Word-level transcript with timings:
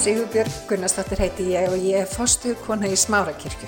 Sigurbjörg 0.00 0.52
Gunnarsdóttir 0.64 1.20
heiti 1.20 1.44
ég 1.52 1.66
og 1.68 1.82
ég 1.84 1.98
er 2.00 2.06
fostu 2.08 2.54
kona 2.64 2.88
í 2.88 2.96
Smárakirkju. 2.96 3.66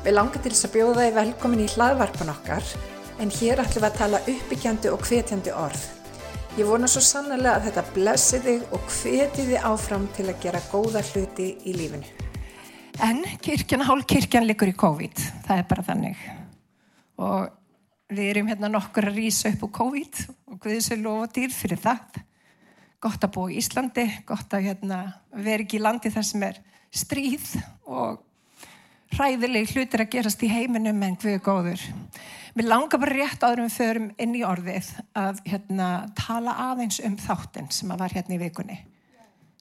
Við 0.00 0.14
langar 0.14 0.40
til 0.40 0.52
þess 0.54 0.64
að 0.64 0.76
bjóða 0.78 1.02
þið 1.02 1.16
velkomin 1.18 1.60
í 1.60 1.66
hlaðvarpan 1.74 2.30
okkar 2.32 2.70
en 3.20 3.32
hér 3.36 3.60
ætlum 3.60 3.82
við 3.84 3.88
að 3.90 3.98
tala 3.98 4.20
uppbyggjandi 4.32 4.92
og 4.94 5.02
hvetjandi 5.04 5.52
orð. 5.52 5.82
Ég 6.56 6.70
vona 6.70 6.88
svo 6.88 7.02
sannlega 7.04 7.58
að 7.58 7.66
þetta 7.66 7.84
blessi 7.98 8.40
þig 8.46 8.72
og 8.78 8.86
hveti 8.94 9.44
þið 9.50 9.66
áfram 9.68 10.06
til 10.16 10.24
að 10.30 10.40
gera 10.46 10.62
góða 10.70 11.02
hluti 11.10 11.50
í 11.60 11.74
lífinu. 11.76 12.08
En 13.04 13.20
kirkjan, 13.44 13.84
hálf 13.90 14.08
kirkjan 14.08 14.48
liggur 14.48 14.72
í 14.72 14.76
COVID, 14.84 15.20
það 15.50 15.60
er 15.60 15.68
bara 15.68 15.84
þannig. 15.90 16.22
Og 17.20 18.16
við 18.16 18.30
erum 18.30 18.48
hérna 18.48 18.72
nokkur 18.72 19.10
að 19.12 19.20
rýsa 19.20 19.52
upp 19.52 19.68
úr 19.68 19.76
COVID 19.82 20.24
og 20.48 20.62
Guðis 20.64 20.88
er 20.96 21.04
lofa 21.04 21.28
dýr 21.36 21.52
fyrir 21.52 21.84
það. 21.84 22.24
Gott 22.98 23.22
að 23.22 23.34
búa 23.36 23.50
í 23.52 23.58
Íslandi, 23.60 24.06
gott 24.26 24.54
að 24.54 24.70
hérna, 24.70 25.02
vera 25.30 25.62
ekki 25.62 25.78
í 25.78 25.82
landi 25.84 26.10
þar 26.10 26.26
sem 26.26 26.42
er 26.48 26.58
stríð 26.90 27.52
og 27.86 28.24
hræðileg 29.14 29.70
hlutir 29.72 30.02
að 30.02 30.12
gerast 30.16 30.42
í 30.42 30.50
heiminum 30.50 31.02
en 31.06 31.16
er 31.30 31.38
góður. 31.42 31.82
Mér 32.58 32.70
langar 32.72 33.00
bara 33.00 33.14
rétt 33.14 33.44
áður 33.44 33.64
við 33.66 33.76
förum 33.76 34.08
inn 34.18 34.34
í 34.34 34.42
orðið 34.42 34.90
að 35.14 35.42
hérna, 35.46 35.88
tala 36.18 36.56
aðeins 36.72 36.98
um 37.06 37.14
þáttinn 37.20 37.70
sem 37.70 37.92
að 37.94 38.02
var 38.02 38.16
hérna 38.16 38.34
í 38.34 38.40
vikunni 38.42 38.78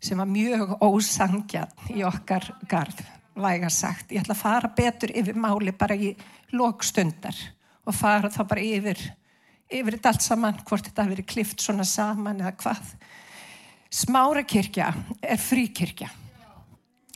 sem 0.02 0.18
var 0.18 0.30
mjög 0.30 0.76
ósangjarn 0.84 1.94
í 1.98 2.04
okkar 2.06 2.52
garð, 2.70 3.00
væga 3.38 3.70
sagt. 3.74 4.12
Ég 4.14 4.22
ætla 4.22 4.36
að 4.36 4.44
fara 4.44 4.74
betur 4.78 5.14
yfir 5.14 5.38
máli 5.38 5.74
bara 5.74 5.98
í 5.98 6.12
lókstundar 6.54 7.38
og 7.88 7.96
fara 7.96 8.30
þá 8.34 8.42
bara 8.50 8.66
yfir, 8.66 9.02
yfir 9.70 9.98
þetta 9.98 10.14
allt 10.14 10.26
saman, 10.26 10.60
hvort 10.68 10.86
þetta 10.90 11.06
hafi 11.06 11.16
verið 11.16 11.30
klift 11.34 11.64
svona 11.64 11.86
saman 11.88 12.44
eða 12.44 12.54
hvað. 12.62 12.94
Smárakirkja 13.94 14.92
er 15.22 15.40
fríkirkja 15.40 16.10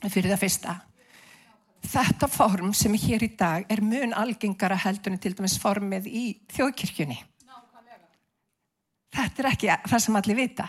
fyrir 0.09 0.31
það 0.33 0.41
fyrsta. 0.41 0.75
Þetta 1.91 2.29
form 2.29 2.71
sem 2.77 2.93
er 2.95 3.03
hér 3.05 3.25
í 3.25 3.31
dag 3.37 3.65
er 3.69 3.81
mun 3.85 4.13
algengara 4.17 4.77
heldunni 4.79 5.19
til 5.21 5.33
dæmis 5.37 5.57
formið 5.61 6.07
í 6.07 6.25
þjóðkirkjunni. 6.53 7.17
Þetta 9.11 9.43
er 9.43 9.49
ekki 9.51 9.71
það 9.89 10.03
sem 10.05 10.19
allir 10.21 10.39
vita. 10.39 10.67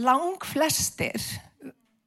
Lang 0.00 0.44
flestir 0.46 1.24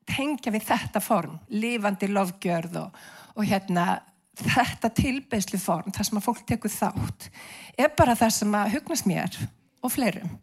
tengja 0.09 0.53
við 0.53 0.67
þetta 0.69 1.01
form, 1.03 1.39
lifandi 1.49 2.07
lofgjörð 2.09 2.79
og, 2.81 2.99
og 3.35 3.47
hérna, 3.49 3.99
þetta 4.37 4.91
tilbeðslu 4.95 5.59
form, 5.61 5.91
það 5.93 6.09
sem 6.09 6.19
að 6.19 6.25
fólk 6.27 6.43
tekur 6.47 6.73
þátt, 6.73 7.29
er 7.77 7.93
bara 7.97 8.15
það 8.17 8.35
sem 8.37 8.57
að 8.57 8.73
hugnast 8.77 9.09
mér 9.09 9.39
og 9.81 9.93
fleirum. 9.93 10.37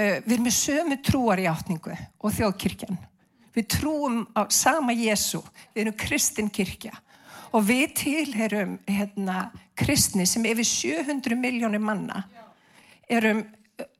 Uh, 0.00 0.16
við 0.24 0.32
erum 0.32 0.46
með 0.46 0.56
sömu 0.56 0.96
trúar 1.04 1.40
í 1.42 1.46
átningu 1.50 1.92
og 1.92 2.32
þjóðkirkjan. 2.32 2.96
Við 3.52 3.66
trúum 3.74 4.22
á 4.32 4.48
sama 4.48 4.94
Jésu, 4.96 5.42
við 5.74 5.82
erum 5.82 5.96
kristin 6.00 6.48
kirkja 6.48 6.94
og 7.50 7.66
við 7.66 7.90
tilherum 7.98 8.76
hérna, 8.86 9.50
kristni 9.76 10.24
sem 10.28 10.44
yfir 10.46 10.64
700 10.64 11.36
miljónir 11.36 11.82
manna 11.82 12.22
erum, 13.10 13.42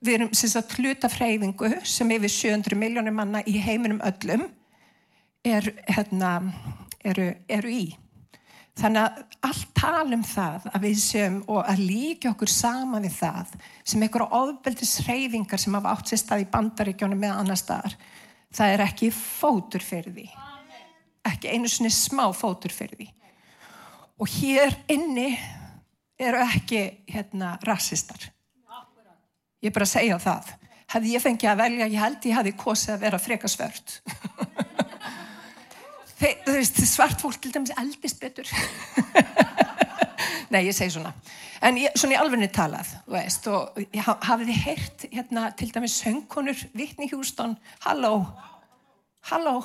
við 0.01 0.15
erum 0.15 0.33
sagt, 0.39 0.77
hlutafreyfingu 0.79 1.73
sem 1.85 2.15
yfir 2.15 2.33
700 2.37 2.79
miljónir 2.79 3.17
manna 3.17 3.43
í 3.45 3.59
heiminum 3.61 4.01
öllum 4.07 4.47
er, 5.45 5.67
hérna, 5.91 6.37
eru, 7.05 7.33
eru 7.49 7.75
í. 7.75 7.85
Þannig 8.79 9.03
að 9.03 9.23
allt 9.49 9.71
tala 9.77 10.15
um 10.15 10.23
það 10.25 10.67
að 10.71 10.85
við 10.87 10.99
séum 11.03 11.41
og 11.51 11.61
að 11.69 11.83
líka 11.83 12.31
okkur 12.31 12.53
sama 12.53 13.01
við 13.03 13.17
það 13.19 13.55
sem 13.83 14.03
einhverja 14.05 14.41
ofbeldisreyfingar 14.41 15.61
sem 15.61 15.75
hafa 15.77 15.95
átt 15.97 16.13
sér 16.13 16.21
stað 16.23 16.45
í 16.45 16.51
bandaríkjónum 16.53 17.21
með 17.21 17.35
annar 17.43 17.61
staðar 17.61 17.97
það 18.55 18.75
er 18.75 18.85
ekki 18.85 19.11
fótur 19.15 19.85
fyrir 19.85 20.15
því. 20.15 20.27
Ekki 21.31 21.53
einu 21.53 21.71
svona 21.71 21.93
smá 21.95 22.25
fótur 22.37 22.73
fyrir 22.75 22.99
því. 22.99 23.09
Og 24.21 24.31
hér 24.39 24.75
inni 24.93 25.31
eru 26.21 26.41
ekki 26.45 26.83
hérna 27.09 27.55
rassistar. 27.65 28.31
Ég 29.61 29.71
er 29.71 29.77
bara 29.77 29.87
að 29.87 29.95
segja 29.95 30.19
það. 30.21 30.51
Hefði 30.91 31.15
ég 31.15 31.23
fengið 31.23 31.53
að 31.53 31.61
velja, 31.61 31.87
ég 31.87 32.03
held 32.03 32.27
ég 32.27 32.37
hefði 32.39 32.57
kosið 32.59 32.95
að 32.97 33.05
vera 33.05 33.21
frekasvört 33.23 34.01
þú 36.21 36.55
veist 36.55 36.81
svart 36.89 37.23
fólk 37.23 37.41
til 37.41 37.53
dæmis 37.55 37.73
eldist 37.81 38.21
betur. 38.21 38.49
Nei 40.51 40.65
ég 40.67 40.75
segi 40.77 40.97
svona. 40.97 41.13
En 41.65 41.77
ég, 41.79 41.93
svona 41.97 42.17
í 42.17 42.19
alvegni 42.21 42.49
talað 42.53 42.89
veist, 43.11 43.47
og 43.53 43.77
hafið 43.95 44.49
þið 44.49 44.63
heyrt 44.65 45.05
hérna, 45.13 45.51
til 45.57 45.71
dæmis 45.73 45.99
söngkonur 46.01 46.65
Whitney 46.75 47.11
Houston? 47.13 47.55
Halló? 47.85 48.15
Halló? 49.31 49.61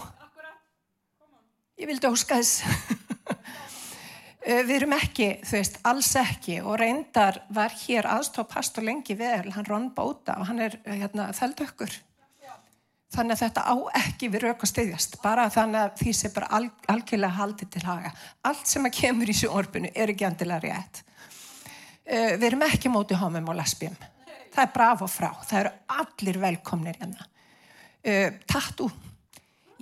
Ég 1.80 1.90
vildi 1.90 2.08
óska 2.08 2.40
þess. 2.40 2.64
Við 4.46 4.76
erum 4.76 4.94
ekki 4.94 5.30
þú 5.42 5.56
veist, 5.58 5.80
alls 5.90 6.12
ekki 6.22 6.60
og 6.62 6.78
reyndar 6.78 7.42
var 7.56 7.74
hér 7.82 8.06
aðstof 8.12 8.52
pastor 8.52 8.86
lengi 8.86 9.16
vel, 9.18 9.50
hann 9.56 9.66
Ron 9.66 9.88
Bóta 9.96 10.38
og 10.38 10.52
hann 10.52 10.62
er 10.68 10.78
hérna, 10.86 11.32
þeldökkur 11.34 11.96
þannig 13.16 13.36
að 13.36 13.44
þetta 13.46 13.66
á 13.66 13.76
ekki 14.02 14.30
við 14.34 14.46
rauk 14.46 14.66
að 14.66 14.72
styðjast 14.72 15.20
bara 15.24 15.48
þannig 15.54 15.82
að 15.82 16.02
því 16.02 16.16
sem 16.20 16.34
bara 16.36 16.50
al, 16.58 16.66
algjörlega 16.92 17.40
haldið 17.40 17.72
til 17.76 17.86
haga. 17.88 18.12
Allt 18.46 18.68
sem 18.70 18.88
að 18.88 18.98
kemur 19.00 19.32
í 19.32 19.38
sjónvarpinu 19.40 19.94
er 19.96 20.14
ekki 20.14 20.28
andilega 20.28 20.68
rétt. 20.68 21.06
Uh, 22.06 22.36
við 22.36 22.52
erum 22.52 22.68
ekki 22.68 22.92
mótið 22.94 23.24
homum 23.24 23.50
og 23.54 23.58
lesbím 23.58 23.96
það 24.56 24.64
er 24.64 24.74
braf 24.76 25.04
og 25.04 25.12
frá, 25.12 25.30
það 25.44 25.60
eru 25.62 25.74
allir 26.02 26.40
velkomnir 26.42 27.00
hérna. 27.02 27.28
Uh, 28.06 28.30
tattoo. 28.48 28.90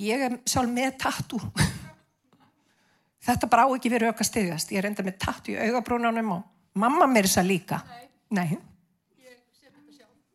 Ég 0.02 0.26
er 0.26 0.38
sjálf 0.50 0.72
með 0.74 0.96
tattoo. 1.04 1.42
Þetta 3.28 3.50
brá 3.52 3.64
ekki 3.68 3.92
við 3.94 4.08
rauk 4.08 4.24
að 4.24 4.30
styðjast. 4.32 4.74
Ég 4.74 4.82
er 4.82 4.90
enda 4.90 5.06
með 5.06 5.20
tattoo 5.22 5.54
í 5.54 5.60
augabrúnunum 5.70 6.38
og 6.38 6.80
mamma 6.82 7.08
mér 7.08 7.30
þess 7.30 7.44
að 7.44 7.52
líka. 7.54 7.84
Nei, 7.88 8.08
nei 8.40 8.73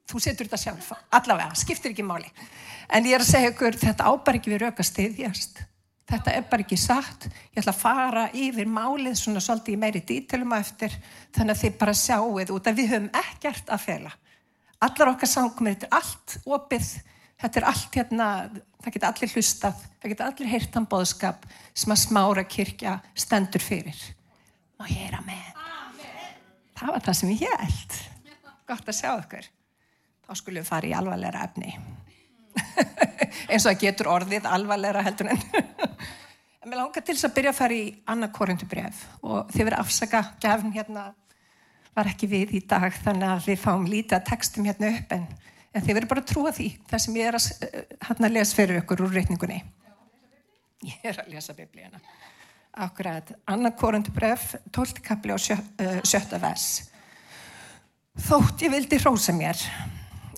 þú 0.09 0.21
setur 0.23 0.49
þetta 0.49 0.61
sjálf, 0.63 0.93
allavega, 1.13 1.57
skiptir 1.59 1.93
ekki 1.93 2.07
máli. 2.07 2.29
En 2.89 3.05
ég 3.05 3.19
er 3.19 3.25
að 3.25 3.33
segja 3.33 3.51
ykkur, 3.53 3.77
þetta 3.77 4.07
ábar 4.09 4.39
ekki 4.39 4.53
við 4.55 4.63
rauka 4.65 4.87
stiðjast. 4.87 5.61
Þetta 6.09 6.33
er 6.39 6.47
bara 6.49 6.65
ekki 6.65 6.79
satt. 6.81 7.27
Ég 7.53 7.61
ætla 7.61 7.75
að 7.75 7.83
fara 7.83 8.23
yfir 8.33 8.71
málið 8.73 9.19
svona 9.21 9.43
svolítið 9.45 9.75
í 9.75 9.81
meiri 9.83 10.01
dítilum 10.09 10.55
eftir, 10.57 10.95
þannig 11.37 11.57
að 11.57 11.63
þið 11.65 11.77
bara 11.83 11.97
sjáuð 12.01 12.55
út 12.55 12.71
að 12.71 12.81
við 12.81 12.95
höfum 12.95 13.11
ekkert 13.21 13.75
að 13.75 13.85
fela. 13.85 14.15
Allar 14.87 15.13
okkar 15.13 15.29
sangum, 15.29 15.69
þetta 15.69 15.89
er 15.91 15.99
allt 15.99 16.37
opið, 16.57 16.89
þetta 17.43 17.61
er 17.61 17.69
allt 17.69 18.01
hérna, 18.01 18.31
það 18.79 18.97
geta 18.97 19.11
allir 19.13 19.35
hlustað, 19.35 19.85
það 19.99 20.15
geta 20.15 20.31
allir 20.31 20.53
heyrtan 20.55 20.89
bóðskap 20.89 21.45
sem 21.75 21.93
að 21.93 22.03
smára 22.07 22.47
kirkja 22.49 22.97
stendur 23.19 23.67
fyrir. 23.67 24.01
Og 24.81 24.89
ég 24.95 25.11
er 25.11 25.19
að 25.19 25.29
með. 25.29 25.53
Það 26.79 26.95
var 26.95 27.05
það 27.05 27.21
sem 27.21 27.37
ég 27.37 27.63
held. 27.67 28.01
Gott 28.69 28.89
að 28.89 29.01
sjá 29.03 29.13
okkur 29.19 29.53
þá 30.29 30.37
skulum 30.37 30.61
við 30.61 30.69
fara 30.69 30.89
í 30.89 30.95
alvarleira 30.97 31.45
efni. 31.49 31.75
Eins 33.49 33.65
og 33.65 33.71
það 33.71 33.83
getur 33.83 34.11
orðið 34.13 34.49
alvarleira 34.51 35.05
heldur 35.07 35.33
en 35.33 35.43
en 36.69 36.73
mér 36.73 36.83
langar 36.83 37.05
til 37.05 37.15
þess 37.15 37.29
að 37.29 37.35
byrja 37.39 37.53
að 37.55 37.59
fara 37.63 37.77
í 37.79 37.85
annað 38.13 38.33
korundubref 38.37 39.03
og 39.23 39.53
þið 39.55 39.69
verið 39.71 39.83
afsaka 39.83 40.23
gefn 40.43 40.75
hérna 40.75 41.05
var 41.97 42.11
ekki 42.11 42.29
við 42.31 42.55
í 42.59 42.63
dag 42.69 42.93
þannig 43.05 43.29
að 43.33 43.47
við 43.49 43.61
fáum 43.63 43.87
lítið 43.89 44.19
að 44.19 44.27
textum 44.29 44.69
hérna 44.69 44.91
upp 44.99 45.15
en, 45.17 45.27
en 45.73 45.87
þið 45.87 45.99
verið 45.99 46.11
bara 46.13 46.25
að 46.25 46.31
trúa 46.33 46.53
því 46.55 46.69
það 46.91 47.05
sem 47.05 47.19
ég 47.19 47.31
er 47.31 47.39
að 47.39 47.49
hérna 48.09 48.33
lesa 48.35 48.59
fyrir 48.59 48.83
ykkur 48.83 49.05
úr 49.07 49.17
reyningunni 49.17 49.61
ég 50.89 51.09
er 51.09 51.23
að 51.23 51.33
lesa 51.33 51.57
biblíana 51.57 52.03
akkurat, 52.79 53.33
annað 53.49 53.77
korundubref 53.81 54.53
12. 54.71 55.01
kapli 55.03 55.35
og 55.35 55.41
sjö, 55.43 55.57
uh, 55.57 55.97
sjötta 56.07 56.39
vers. 56.39 56.67
Þótt 58.29 58.63
ég 58.67 58.71
vildi 58.75 58.99
hrósa 59.03 59.35
mér 59.35 59.59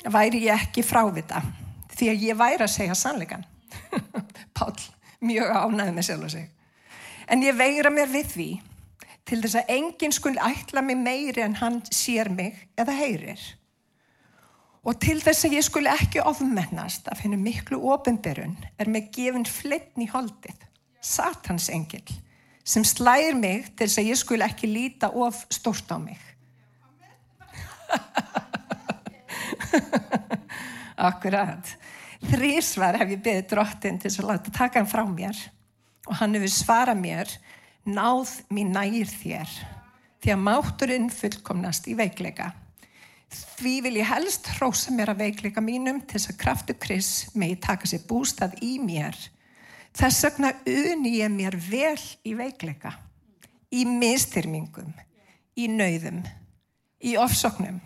væri 0.09 0.45
ég 0.47 0.57
ekki 0.57 0.85
frávita 0.87 1.43
því 1.93 2.09
að 2.13 2.27
ég 2.29 2.39
væri 2.39 2.65
að 2.65 2.75
segja 2.75 2.97
sannleikan 2.97 3.45
Pál, 4.57 4.75
mjög 5.21 5.53
ánæði 5.53 5.95
með 5.95 6.07
sjálf 6.07 6.27
og 6.27 6.33
sig. 6.35 6.49
En 7.31 7.43
ég 7.45 7.57
veira 7.59 7.93
mér 7.93 8.11
við 8.11 8.29
því 8.35 8.51
til 9.29 9.39
þess 9.43 9.61
að 9.61 9.73
enginn 9.77 10.15
skul 10.15 10.35
ætla 10.43 10.83
mig 10.83 10.99
meiri 10.99 11.45
en 11.45 11.59
hann 11.61 11.81
sér 11.95 12.31
mig 12.35 12.57
eða 12.81 12.97
heyrir. 12.99 13.43
Og 14.81 14.97
til 15.03 15.19
þess 15.21 15.45
að 15.47 15.59
ég 15.59 15.67
skul 15.67 15.85
ekki 15.91 16.23
ofmennast 16.25 17.11
af 17.13 17.21
hennu 17.23 17.39
miklu 17.39 17.83
ofinberun 17.93 18.57
er 18.81 18.89
mig 18.89 19.11
gefin 19.15 19.47
flittn 19.47 20.07
í 20.07 20.09
holdið 20.11 20.67
satans 21.01 21.69
engil 21.73 22.05
sem 22.65 22.85
slæðir 22.85 23.37
mig 23.41 23.71
til 23.75 23.87
þess 23.87 24.01
að 24.01 24.11
ég 24.11 24.21
skul 24.21 24.41
ekki 24.45 24.69
líta 24.71 25.11
of 25.17 25.45
stort 25.53 25.89
á 25.93 25.99
mig 26.01 26.21
Akkurat. 31.11 31.75
Þrísvar 32.21 32.99
hef 33.01 33.15
ég 33.15 33.23
beðið 33.25 33.49
drottin 33.55 33.99
til 34.01 34.13
að 34.13 34.29
láta 34.29 34.53
taka 34.53 34.83
hann 34.83 34.91
frá 34.91 35.05
mér 35.09 35.39
og 36.09 36.17
hann 36.21 36.37
hefur 36.37 36.53
svarað 36.53 37.01
mér 37.01 37.33
náð 37.89 38.35
mín 38.53 38.75
nægir 38.75 39.09
þér 39.09 39.53
því 40.21 40.33
að 40.35 40.43
máturinn 40.45 41.09
fullkomnast 41.15 41.89
í 41.89 41.97
veikleika. 41.97 42.51
Því 43.31 43.75
vil 43.87 43.97
ég 44.01 44.11
helst 44.11 44.51
hrósa 44.57 44.93
mér 44.93 45.15
að 45.15 45.23
veikleika 45.25 45.63
mínum 45.65 46.01
til 46.03 46.19
þess 46.19 46.33
að 46.33 46.41
kraftu 46.43 46.77
Kris 46.77 47.11
megi 47.39 47.61
taka 47.63 47.89
sér 47.89 48.03
bústað 48.09 48.59
í 48.65 48.75
mér. 48.83 49.17
Þess 49.97 50.27
vegna 50.27 50.53
uni 50.69 51.17
ég 51.19 51.33
mér 51.33 51.57
vel 51.57 51.99
í 52.27 52.35
veikleika, 52.39 52.93
í 53.73 53.87
mistyrmingum, 53.89 54.93
í 55.57 55.71
nauðum, 55.73 56.21
í 57.01 57.17
ofsóknum 57.19 57.81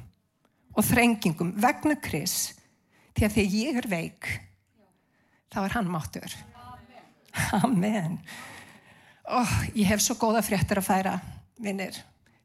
og 0.75 0.87
þrengingum 0.87 1.55
vegna 1.63 1.97
Kris 2.03 2.55
því 3.15 3.27
að 3.27 3.37
þegar 3.37 3.57
ég 3.61 3.79
er 3.79 3.89
veik, 3.91 4.29
þá 5.55 5.61
er 5.65 5.77
hann 5.77 5.91
máttur. 5.91 6.35
Amen. 7.63 8.19
Oh, 9.25 9.55
ég 9.75 9.89
hef 9.89 10.03
svo 10.05 10.17
góða 10.21 10.43
fréttir 10.45 10.81
að 10.81 10.89
færa, 10.89 11.15
vinnir. 11.63 11.97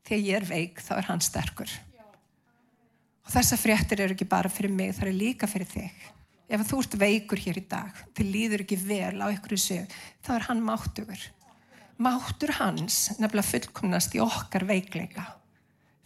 Þegar 0.07 0.25
ég 0.25 0.37
er 0.39 0.47
veik, 0.47 0.83
þá 0.85 0.93
er 0.99 1.09
hann 1.09 1.23
sterkur. 1.25 1.73
Og 3.25 3.33
þessa 3.33 3.59
fréttir 3.61 4.05
eru 4.05 4.15
ekki 4.15 4.29
bara 4.29 4.49
fyrir 4.49 4.73
mig, 4.73 4.95
það 4.97 5.11
er 5.11 5.19
líka 5.19 5.49
fyrir 5.49 5.69
þig. 5.69 6.05
Ef 6.49 6.63
þú 6.65 6.79
ert 6.81 6.95
veikur 7.01 7.41
hér 7.43 7.59
í 7.61 7.65
dag, 7.69 7.97
þið 8.17 8.31
líður 8.33 8.63
ekki 8.63 8.79
vel 8.81 9.19
á 9.21 9.27
ykkur 9.29 9.53
í 9.53 9.59
sig, 9.61 9.99
þá 10.25 10.31
er 10.37 10.47
hann 10.47 10.63
máttugur. 10.65 11.25
Máttur 11.99 12.55
hans 12.57 13.01
nefnilega 13.19 13.49
fullkomnast 13.51 14.15
í 14.17 14.23
okkar 14.23 14.65
veikleika. 14.69 15.27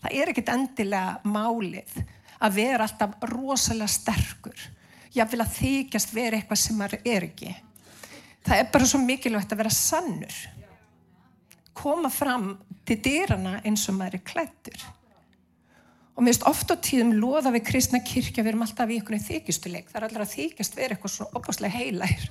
Það 0.04 0.16
er 0.20 0.32
ekkit 0.34 0.50
endilega 0.52 1.20
málið 1.24 1.94
að 2.44 2.58
vera 2.58 2.88
alltaf 2.88 3.14
rosalega 3.32 3.92
sterkur. 3.92 4.66
Ég 5.14 5.30
vil 5.32 5.44
að 5.44 5.54
þykjast 5.60 6.12
vera 6.16 6.40
eitthvað 6.40 6.60
sem 6.60 6.76
maður 6.80 7.06
er 7.08 7.28
ekki. 7.30 7.54
Það 8.44 8.60
er 8.60 8.68
bara 8.74 8.90
svo 8.90 9.00
mikilvægt 9.00 9.54
að 9.56 9.62
vera 9.62 9.72
sannur. 9.72 10.40
Koma 11.74 12.12
fram 12.12 12.58
til 12.86 13.00
dýrana 13.06 13.62
eins 13.64 13.86
og 13.88 13.98
maður 13.98 14.20
er 14.20 14.26
klættur. 14.28 14.84
Og 16.14 16.22
mér 16.22 16.34
finnst 16.34 16.48
ofta 16.50 16.76
á 16.76 16.84
tíðum 16.84 17.16
loða 17.18 17.54
við 17.56 17.64
kristna 17.72 18.04
kirkja, 18.06 18.44
við 18.44 18.52
erum 18.52 18.66
alltaf 18.68 18.92
í 18.92 19.00
einhvern 19.00 19.24
þykjustuleik. 19.24 19.88
Það 19.90 20.00
er 20.02 20.08
allra 20.10 20.28
að 20.28 20.34
þykjast 20.36 20.76
vera 20.78 20.98
eitthvað 20.98 21.16
svona 21.16 21.40
opaslega 21.40 21.80
heilær. 21.80 22.28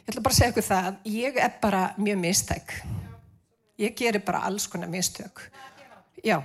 Ég 0.00 0.10
ætla 0.10 0.24
bara 0.26 0.34
að 0.34 0.40
segja 0.40 0.52
ykkur 0.52 0.66
það 0.66 0.90
að 0.90 1.08
ég 1.14 1.40
er 1.40 1.54
bara 1.62 1.84
mjög 1.96 2.20
mistæk. 2.24 2.74
Ég 3.80 3.96
gerir 3.96 4.24
bara 4.26 4.42
alls 4.48 4.66
konar 4.68 4.90
mistök. 4.92 5.46
Já, 6.24 6.42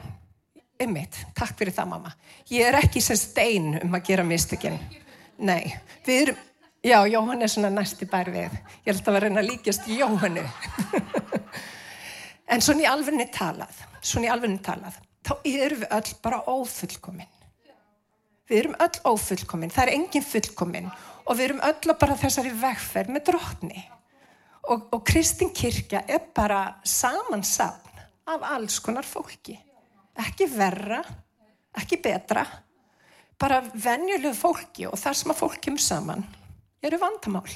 einmitt. 0.79 1.17
Takk 1.35 1.57
fyrir 1.59 1.75
það 1.75 1.89
mamma. 1.91 2.11
Ég 2.51 2.67
er 2.69 2.77
ekki 2.79 3.01
sem 3.03 3.17
stein 3.19 3.73
um 3.81 3.97
að 3.97 4.05
gera 4.07 4.23
mistökinn. 4.27 4.77
Nei, 5.43 5.73
við 6.05 6.21
erum, 6.21 6.43
já, 6.85 6.97
Jóhann 7.11 7.43
er 7.43 7.51
svona 7.51 7.71
næsti 7.73 8.07
bær 8.07 8.31
við. 8.31 8.55
Ég 8.85 8.93
held 8.93 9.03
að 9.03 9.17
vera 9.17 9.27
reyna 9.27 9.43
að 9.43 9.49
líkjast 9.49 9.89
Jóhannu. 9.91 10.45
en 12.55 12.63
svona 12.63 12.85
í 12.85 12.87
alvegni 12.87 13.27
talað, 13.35 13.81
svona 13.99 14.29
í 14.29 14.31
alvegni 14.31 14.61
talað, 14.63 15.01
þá 15.27 15.33
erum 15.43 15.83
við 15.83 15.95
öll 15.97 16.15
bara 16.23 16.43
ófullkominn. 16.47 17.33
Við 18.45 18.61
erum 18.61 18.77
öll 18.85 19.01
ófullkominn, 19.11 19.73
það 19.73 19.89
er 19.89 19.95
engin 19.97 20.23
fullkominn 20.23 20.91
og 21.25 21.35
við 21.35 21.49
erum 21.49 21.63
öll 21.65 21.97
bara 21.99 22.15
þessari 22.21 22.53
vegferð 22.61 23.11
með 23.11 23.27
drotni. 23.31 23.87
Og, 24.71 24.87
og 24.95 25.01
Kristin 25.05 25.51
Kirkja 25.53 26.05
er 26.07 26.23
bara 26.33 26.77
samansapn 26.85 27.84
af 28.25 28.45
alls 28.55 28.79
konar 28.83 29.05
fólki. 29.07 29.55
Ekki 30.15 30.47
verra, 30.49 31.01
ekki 31.75 31.99
betra, 32.01 32.45
bara 33.39 33.59
venjulegu 33.61 34.33
fólki 34.37 34.87
og 34.87 34.97
þar 34.99 35.17
sem 35.19 35.33
að 35.33 35.41
fólk 35.41 35.59
kemur 35.63 35.83
saman 35.83 36.23
eru 36.85 36.99
vandamál. 37.01 37.49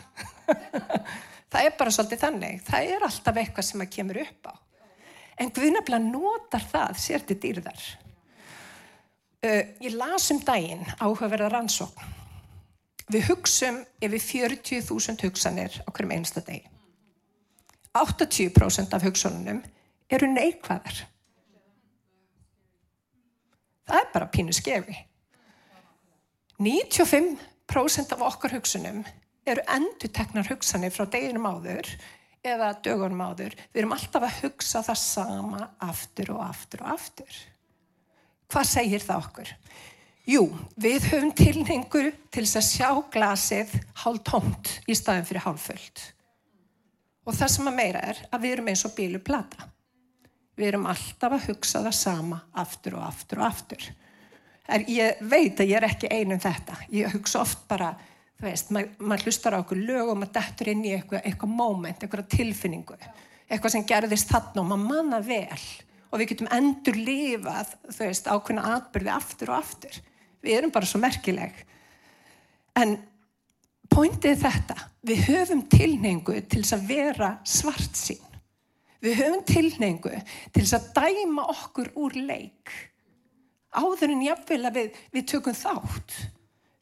það 1.51 1.65
er 1.65 1.77
bara 1.77 1.93
svolítið 1.93 2.23
þannig, 2.25 2.61
það 2.67 2.93
er 2.95 3.07
alltaf 3.07 3.39
eitthvað 3.41 3.69
sem 3.69 3.85
að 3.85 3.91
kemur 3.95 4.21
upp 4.25 4.51
á. 4.51 4.53
En 5.39 5.53
Guðnabla 5.55 6.01
notar 6.03 6.65
það 6.67 6.97
sér 6.99 7.25
til 7.25 7.39
dýrðar. 7.39 7.83
Uh, 9.39 9.63
ég 9.79 9.93
las 9.95 10.27
um 10.33 10.41
daginn 10.43 10.83
áhugaverða 10.99 11.47
rannsókn. 11.53 12.17
Við 13.09 13.29
hugsum 13.31 13.79
yfir 14.03 14.21
40.000 14.59 15.23
hugsanir 15.23 15.79
á 15.81 15.89
hverjum 15.89 16.11
einsta 16.13 16.43
degi. 16.45 16.67
80% 17.95 18.93
af 18.93 19.05
hugsununum 19.07 19.63
eru 20.09 20.29
neikvæðar. 20.31 21.03
Það 23.89 24.01
er 24.01 24.11
bara 24.13 24.29
pínu 24.33 24.53
skefi. 24.53 24.97
95% 26.59 28.15
af 28.15 28.23
okkar 28.27 28.57
hugsunum 28.57 29.03
eru 29.47 29.63
enduteknar 29.75 30.49
hugsanir 30.51 30.93
frá 30.93 31.05
deginum 31.09 31.47
áður 31.49 31.87
eða 32.45 32.73
dögunum 32.83 33.23
áður. 33.23 33.55
Við 33.71 33.81
erum 33.81 33.95
alltaf 33.95 34.25
að 34.27 34.41
hugsa 34.43 34.83
það 34.85 34.99
sama 35.03 35.69
aftur 35.87 36.33
og 36.35 36.43
aftur 36.45 36.83
og 36.83 36.91
aftur. 36.95 37.39
Hvað 38.49 38.69
segir 38.69 39.05
það 39.05 39.25
okkur? 39.25 39.55
Jú, 40.29 40.43
við 40.77 41.07
höfum 41.09 41.31
tilningu 41.33 42.03
til 42.29 42.45
að 42.45 42.65
sjá 42.67 42.89
glasið 43.13 43.71
hálf 44.03 44.23
tómt 44.27 44.71
í 44.85 44.97
staðin 44.97 45.25
fyrir 45.25 45.45
hálfföld. 45.47 46.05
Og 47.25 47.35
það 47.37 47.53
sem 47.55 47.69
að 47.71 47.77
meira 47.79 48.03
er 48.11 48.21
að 48.29 48.45
við 48.45 48.55
erum 48.55 48.71
eins 48.71 48.85
og 48.85 48.93
bílu 48.97 49.21
plata. 49.25 49.69
Við 50.59 50.73
erum 50.73 50.89
alltaf 50.91 51.37
að 51.37 51.45
hugsa 51.53 51.79
það 51.85 51.95
sama 51.95 52.41
aftur 52.59 52.97
og 52.99 53.05
aftur 53.07 53.39
og 53.39 53.47
aftur. 53.47 53.85
Er, 54.69 54.83
ég 54.91 55.21
veit 55.31 55.61
að 55.61 55.71
ég 55.71 55.79
er 55.79 55.87
ekki 55.87 56.09
einum 56.11 56.41
þetta. 56.43 56.75
Ég 56.93 57.13
hugsa 57.15 57.39
oft 57.45 57.63
bara, 57.69 57.93
þú 58.37 58.47
veist, 58.49 58.73
maður 58.75 59.07
mað 59.07 59.23
hlustar 59.25 59.55
á 59.55 59.61
okkur 59.63 59.79
lög 59.79 60.11
og 60.11 60.19
maður 60.19 60.33
dettur 60.35 60.71
inn 60.73 60.83
í 60.83 60.91
eitthvað, 60.97 61.23
eitthvað 61.23 61.55
moment, 61.61 62.03
eitthvað 62.03 62.27
tilfinningu. 62.35 62.99
Eitthvað 63.47 63.75
sem 63.77 63.87
gerðist 63.87 64.33
þarna 64.33 64.65
og 64.65 64.69
maður 64.73 64.85
manna 64.91 65.21
vel. 65.25 65.63
Og 66.09 66.19
við 66.19 66.33
getum 66.33 66.51
endur 66.59 66.99
lifað, 67.07 67.73
þú 67.87 68.03
veist, 68.03 68.29
ákveðna 68.29 68.69
atbyrði 68.75 69.15
aftur 69.15 69.53
og 69.53 69.61
aftur. 69.61 69.99
Við 70.43 70.59
erum 70.59 70.75
bara 70.75 70.89
svo 70.89 71.01
merkileg. 71.01 71.65
En 72.77 72.97
pointið 73.89 74.43
þetta, 74.43 74.75
við 75.07 75.27
höfum 75.31 75.63
tilneingu 75.71 76.41
til 76.51 76.65
þess 76.65 76.77
að 76.77 76.89
vera 76.91 77.37
svart 77.47 77.95
sín. 77.97 78.25
Við 78.99 79.19
höfum 79.21 79.43
tilneingu 79.47 80.11
til 80.51 80.63
þess 80.63 80.75
að 80.75 80.89
dæma 80.97 81.45
okkur 81.53 81.91
úr 81.99 82.17
leik. 82.19 82.73
Áður 83.71 84.15
en 84.15 84.25
jáfnvel 84.25 84.63
að 84.67 84.79
við, 84.79 84.97
við 85.13 85.27
tökum 85.31 85.55
þátt. 85.55 86.15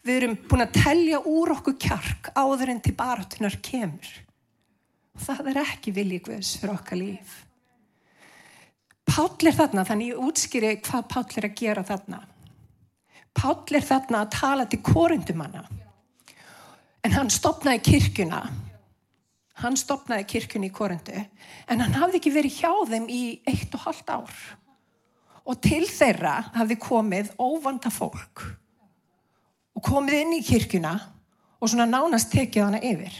Við 0.08 0.22
erum 0.22 0.38
búin 0.48 0.64
að 0.64 0.78
telja 0.80 1.20
úr 1.28 1.52
okkur 1.58 1.76
kjark 1.84 2.32
áður 2.34 2.72
en 2.74 2.80
til 2.82 2.96
barátunar 2.98 3.58
kemur. 3.62 4.08
Og 5.18 5.26
það 5.26 5.52
er 5.52 5.62
ekki 5.66 5.94
viljikvöðs 5.94 6.56
fyrir 6.62 6.78
okkar 6.78 7.02
líf. 7.02 7.36
Páll 9.08 9.50
er 9.50 9.56
þarna, 9.56 9.86
þannig 9.88 10.12
ég 10.14 10.24
útskýri 10.24 10.72
hvað 10.86 11.10
Páll 11.12 11.40
er 11.40 11.48
að 11.48 11.58
gera 11.60 11.84
þarna. 11.88 12.22
Páll 13.38 13.78
er 13.78 13.86
þarna 13.86 14.24
að 14.24 14.34
tala 14.36 14.66
til 14.70 14.80
korundumanna. 14.86 15.64
En 17.06 17.14
hann 17.16 17.30
stopnaði 17.32 17.84
kirkuna. 17.86 18.42
Hann 19.58 19.78
stopnaði 19.80 20.28
kirkuna 20.30 20.68
í 20.68 20.74
korundu. 20.74 21.18
En 21.68 21.82
hann 21.82 21.96
hafði 21.98 22.20
ekki 22.20 22.34
verið 22.36 22.60
hjá 22.60 22.72
þeim 22.92 23.08
í 23.10 23.22
eitt 23.50 23.74
og 23.74 23.88
halvt 23.88 24.12
ár. 24.14 24.42
Og 25.48 25.62
til 25.64 25.86
þeirra 25.90 26.36
hafði 26.58 26.78
komið 26.82 27.32
óvanda 27.42 27.90
fólk. 27.94 28.44
Og 29.78 29.84
komið 29.86 30.20
inn 30.22 30.36
í 30.38 30.44
kirkuna 30.46 30.94
og 31.58 31.72
svona 31.72 31.88
nánast 31.90 32.30
tekið 32.34 32.68
hana 32.68 32.82
yfir. 32.86 33.16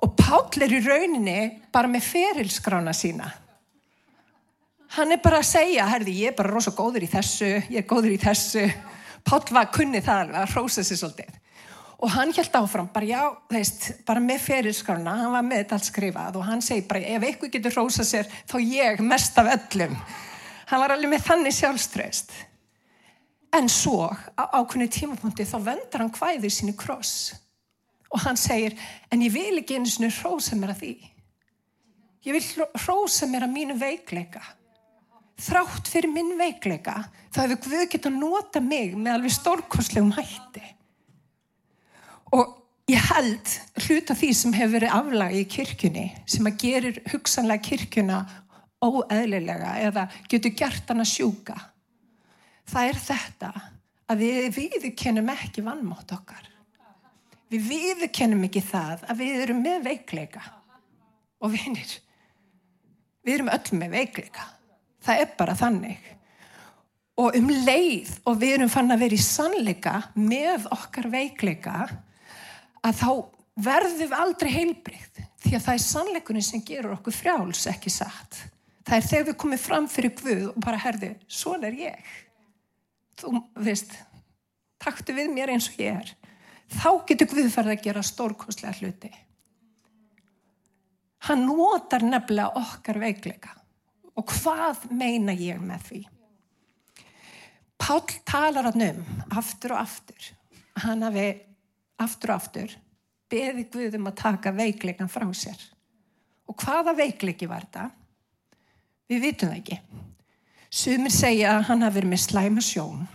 Og 0.00 0.16
Páll 0.18 0.64
er 0.64 0.74
í 0.74 0.80
rauninni 0.82 1.38
bara 1.72 1.90
með 1.90 2.06
ferilskrána 2.08 2.94
sína. 2.96 3.28
Hann 4.96 5.12
er 5.14 5.20
bara 5.22 5.38
að 5.38 5.50
segja, 5.52 5.86
herði, 5.86 6.16
ég 6.24 6.32
er 6.32 6.38
bara 6.38 6.50
rosa 6.50 6.72
góður 6.74 7.04
í 7.06 7.10
þessu, 7.10 7.50
ég 7.70 7.82
er 7.82 7.86
góður 7.86 8.16
í 8.16 8.18
þessu. 8.18 8.64
Páll 9.26 9.44
var 9.54 9.68
kunnið 9.70 10.06
það 10.08 10.22
alveg 10.24 10.40
að 10.40 10.54
hrósa 10.56 10.82
sér 10.86 10.98
svolítið. 10.98 11.36
Og 12.00 12.08
hann 12.14 12.32
held 12.32 12.54
áfram, 12.56 12.88
bara 12.94 13.04
já, 13.04 13.22
veist, 13.52 13.90
bara 14.08 14.22
með 14.24 14.44
ferilskrona, 14.46 15.16
hann 15.20 15.34
var 15.34 15.44
með 15.44 15.62
þetta 15.62 15.76
allt 15.76 15.88
skrifað 15.90 16.38
og 16.40 16.46
hann 16.48 16.62
segi 16.64 16.86
bara, 16.88 17.02
ef 17.04 17.26
eitthvað 17.26 17.52
getur 17.56 17.74
hrósa 17.76 18.06
sér, 18.08 18.30
þá 18.48 18.56
ég 18.64 19.02
mest 19.04 19.36
af 19.40 19.50
öllum. 19.52 19.98
Hann 20.70 20.80
var 20.80 20.94
alveg 20.94 21.12
með 21.12 21.26
þannig 21.26 21.56
sjálfströst. 21.58 22.32
En 23.58 23.68
svo, 23.68 24.06
á 24.08 24.42
ákveðinu 24.56 24.88
tímapunkti, 24.94 25.44
þá 25.44 25.58
vendar 25.66 26.04
hann 26.04 26.14
hvæðið 26.14 26.54
sínu 26.56 26.76
kross. 26.78 27.34
Og 28.10 28.24
hann 28.24 28.38
segir, 28.40 28.78
en 29.12 29.26
ég 29.26 29.34
vil 29.34 29.60
ekki 29.60 29.76
einu 29.76 29.90
svona 29.90 30.14
hrósa 30.14 30.56
mér 30.56 30.72
að 30.72 30.80
því. 30.84 30.94
Ég 32.30 32.36
vil 32.38 32.66
hrósa 32.86 33.28
mér 33.28 33.44
að 33.44 33.54
mínu 33.58 33.76
veikleika 33.80 34.42
þrátt 35.40 35.88
fyrir 35.88 36.12
minn 36.12 36.34
veikleika 36.38 37.06
þá 37.32 37.40
hefur 37.44 37.60
Guð 37.64 37.86
gett 37.92 38.08
að 38.08 38.18
nota 38.20 38.60
mig 38.60 38.92
með 38.96 39.16
alveg 39.16 39.34
stórkostlegum 39.36 40.12
hætti 40.18 40.64
og 42.36 42.56
ég 42.90 43.10
held 43.10 43.56
hluta 43.86 44.16
því 44.18 44.30
sem 44.36 44.54
hefur 44.56 44.76
verið 44.78 44.94
aflagi 44.96 45.42
í 45.42 45.50
kirkjunni 45.56 46.06
sem 46.26 46.46
að 46.50 46.62
gerir 46.64 47.02
hugsanlega 47.12 47.66
kirkjuna 47.68 48.22
óeðlilega 48.80 49.76
eða 49.88 50.06
getur 50.30 50.56
gert 50.56 50.88
hana 50.88 51.04
sjúka 51.06 51.58
það 52.70 52.90
er 52.90 53.00
þetta 53.04 53.50
að 54.10 54.22
við 54.24 54.46
viðkennum 54.56 55.32
ekki 55.34 55.64
vannmátt 55.64 56.14
okkar. 56.14 56.46
Við 57.50 57.66
viðkennum 57.66 58.46
ekki 58.46 58.62
það 58.62 59.04
að 59.10 59.22
við 59.22 59.42
erum 59.44 59.60
með 59.64 59.84
veikleika. 59.88 60.42
Og 61.40 61.54
vinir 61.54 61.92
við 63.26 63.36
erum 63.36 63.52
öll 63.52 63.78
með 63.78 63.94
veikleika. 63.96 64.46
Það 65.04 65.22
er 65.22 65.30
bara 65.38 65.56
þannig. 65.58 66.10
Og 67.20 67.36
um 67.36 67.50
leið 67.66 68.12
og 68.28 68.38
við 68.40 68.54
erum 68.56 68.72
fann 68.72 68.94
að 68.94 69.02
vera 69.04 69.18
í 69.18 69.24
sannleika 69.24 69.96
með 70.16 70.68
okkar 70.72 71.10
veikleika 71.12 71.76
að 72.86 73.00
þá 73.00 73.10
verðum 73.60 74.14
aldrei 74.16 74.50
heilbreyð 74.54 75.20
því 75.40 75.54
að 75.56 75.64
það 75.64 75.74
er 75.74 75.84
sannleikunni 75.84 76.42
sem 76.44 76.64
gerur 76.64 76.96
okkur 76.96 77.16
frjáls 77.16 77.66
ekki 77.70 77.92
satt. 77.92 78.38
Það 78.86 78.96
er 78.96 79.08
þegar 79.08 79.26
við 79.28 79.38
komum 79.42 79.60
fram 79.60 79.88
fyrir 79.90 80.14
Guð 80.18 80.44
og 80.50 80.60
bara 80.64 80.80
herði, 80.80 81.14
svona 81.28 81.68
er 81.68 81.78
ég. 81.78 82.12
Þú 83.20 83.42
veist, 83.60 83.92
taktu 84.80 85.14
við 85.16 85.32
mér 85.34 85.52
eins 85.54 85.68
og 85.70 85.80
ég 85.80 86.00
er. 86.00 86.14
Þá 86.70 86.90
getur 87.08 87.30
Guð 87.32 87.50
farið 87.52 87.76
að 87.76 87.84
gera 87.88 88.04
stórkoslega 88.06 88.76
hluti. 88.80 89.10
Hann 91.28 91.44
notar 91.44 92.04
nefnilega 92.06 92.56
okkar 92.56 93.00
veikleika. 93.02 93.52
Og 94.16 94.26
hvað 94.40 94.86
meina 94.92 95.34
ég 95.36 95.60
með 95.62 95.84
því? 95.88 96.00
Pál 97.80 98.02
talar 98.28 98.68
hann 98.68 98.84
um, 98.84 99.04
aftur 99.40 99.74
og 99.74 99.80
aftur, 99.80 100.26
hann 100.82 101.02
hafi 101.06 101.28
aftur 102.00 102.34
og 102.34 102.40
aftur 102.40 102.76
beði 103.30 103.66
Guðum 103.70 104.08
að 104.10 104.18
taka 104.24 104.52
veikleikan 104.54 105.10
frá 105.10 105.26
sér. 105.36 105.58
Og 106.50 106.56
hvaða 106.58 106.96
veikleiki 106.98 107.46
var 107.50 107.66
þetta? 107.68 107.90
Við 109.10 109.22
vitum 109.24 109.52
það 109.52 109.60
ekki. 109.60 109.78
Sumir 110.70 111.14
segja 111.14 111.56
að 111.56 111.64
hann 111.70 111.84
hafi 111.84 111.98
verið 111.98 112.12
með 112.12 112.22
slæma 112.24 112.62
sjón. 112.62 113.06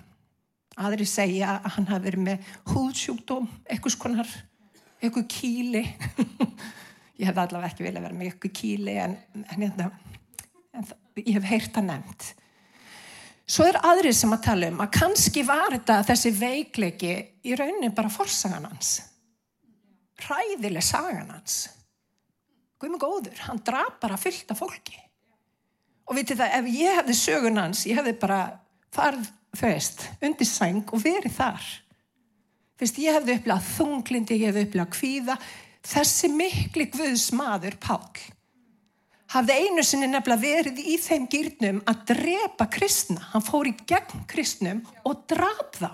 Aðri 0.75 1.07
segja 1.07 1.53
að 1.55 1.69
hann 1.75 1.89
hafi 1.91 2.07
verið 2.09 2.23
með 2.25 2.49
húðsjúkdóm, 2.71 3.45
eitthvað 3.71 3.95
skonar, 3.95 4.31
eitthvað 4.99 5.27
kíli. 5.31 5.83
ég 7.19 7.29
hef 7.29 7.37
allavega 7.39 7.69
ekki 7.71 7.85
vilja 7.85 8.03
verið 8.03 8.19
með 8.19 8.31
eitthvað 8.31 8.55
kíli 8.59 8.97
en, 8.99 9.15
en, 9.35 9.45
en, 9.45 9.63
hérna, 9.63 9.87
en 10.75 10.89
ég 11.21 11.37
hef 11.37 11.47
heyrt 11.51 11.71
það 11.75 11.87
nefnt. 11.91 12.27
Svo 13.45 13.67
er 13.69 13.77
aðrið 13.85 14.15
sem 14.17 14.33
að 14.33 14.45
tala 14.47 14.69
um 14.73 14.79
að 14.81 14.93
kannski 14.97 15.43
var 15.45 15.75
þetta 15.75 15.99
þessi 16.07 16.31
veikleiki 16.33 17.13
í 17.45 17.57
raunin 17.57 17.93
bara 17.93 18.09
forsagan 18.09 18.65
hans. 18.65 18.97
Ræðileg 20.25 20.85
sagan 20.85 21.29
hans. 21.29 21.59
Guðmund 22.81 23.03
góður, 23.03 23.37
hann 23.45 23.61
draf 23.65 23.99
bara 24.01 24.17
fyllt 24.17 24.49
af 24.51 24.63
fólki. 24.63 24.97
Og 26.09 26.17
vitið 26.17 26.41
það, 26.41 26.55
ef 26.57 26.69
ég 26.73 26.99
hefði 26.99 27.17
sögun 27.21 27.61
hans 27.61 27.85
ég 27.85 27.99
hefði 27.99 28.15
bara 28.21 28.39
farð 28.93 29.29
þauðist 29.55 30.05
undir 30.25 30.49
sæng 30.49 30.83
og 30.89 31.03
verið 31.05 31.37
þar. 31.37 31.67
Fyrst, 32.75 32.97
ég 32.99 33.15
hefði 33.15 33.37
upplegað 33.37 33.69
þunglindi, 33.75 34.39
ég 34.41 34.51
hefði 34.51 34.65
upplegað 34.67 34.95
kvíða. 34.97 35.37
Þessi 35.85 36.31
mikli 36.33 36.89
Guðsmaður 36.91 37.77
Pál 37.79 38.09
hafði 39.35 39.55
einu 39.65 39.83
sinni 39.83 40.07
nefnilega 40.09 40.41
verið 40.41 40.81
í 40.81 40.95
þeim 41.01 41.27
gýrnum 41.31 41.79
að 41.89 42.03
drepa 42.13 42.67
kristna. 42.71 43.21
Hann 43.33 43.43
fór 43.43 43.67
í 43.69 43.75
gegn 43.87 44.25
kristnum 44.31 44.83
og 45.03 45.25
draf 45.29 45.75
þá. 45.75 45.89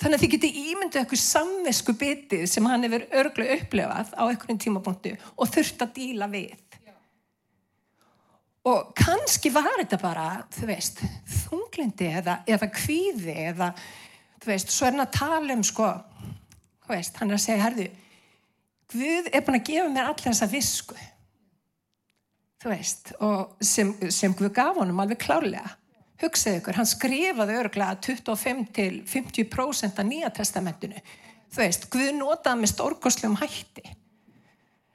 Þannig 0.00 0.16
að 0.16 0.22
þið 0.22 0.32
geti 0.34 0.50
ímyndið 0.70 1.02
eitthvað 1.02 1.22
samvesku 1.22 1.94
bitið 2.00 2.46
sem 2.48 2.66
hann 2.68 2.86
hefur 2.86 3.06
örglega 3.20 3.56
upplefað 3.60 4.12
á 4.16 4.22
einhvern 4.24 4.60
tímapunktu 4.60 5.12
og 5.36 5.50
þurft 5.52 5.84
að 5.84 5.94
díla 5.98 6.28
við. 6.32 6.54
Og 8.70 8.92
kannski 8.96 9.52
var 9.52 9.68
þetta 9.78 9.98
bara, 10.00 10.26
þú 10.52 10.68
veist, 10.68 11.00
þunglindi 11.46 12.10
eða, 12.20 12.38
eða 12.48 12.68
kvíði 12.76 13.36
eða, 13.48 13.70
þú 14.40 14.52
veist, 14.52 14.72
svo 14.72 14.88
er 14.88 14.96
hann 14.96 15.04
að 15.06 15.14
tala 15.16 15.56
um, 15.56 15.64
sko, 15.64 15.88
þú 16.84 16.92
veist, 16.92 17.16
hann 17.20 17.32
er 17.32 17.38
að 17.38 17.44
segja, 17.46 17.64
herðu, 17.64 17.88
Guð 18.90 19.28
er 19.30 19.44
búin 19.46 19.60
að 19.60 19.68
gefa 19.68 19.90
mér 19.92 20.08
allir 20.10 20.24
þessa 20.24 20.48
visku, 20.50 20.96
þú 22.60 22.72
veist, 22.72 23.12
og 23.24 23.56
sem, 23.64 23.92
sem 24.12 24.34
Guð 24.36 24.52
gaf 24.56 24.80
honum 24.80 25.00
alveg 25.02 25.20
klárlega 25.22 25.76
hugsaðu 26.20 26.60
ykkur, 26.60 26.76
hann 26.76 26.88
skrifaði 26.88 27.56
örglega 27.62 27.96
25 28.04 28.66
til 28.76 29.00
50% 29.08 30.00
af 30.02 30.08
nýja 30.08 30.30
testamentinu. 30.36 31.00
Þú 31.50 31.62
veist, 31.62 31.86
Guð 31.92 32.12
notaði 32.18 32.62
með 32.62 32.72
stórkosljum 32.74 33.36
hætti. 33.40 33.84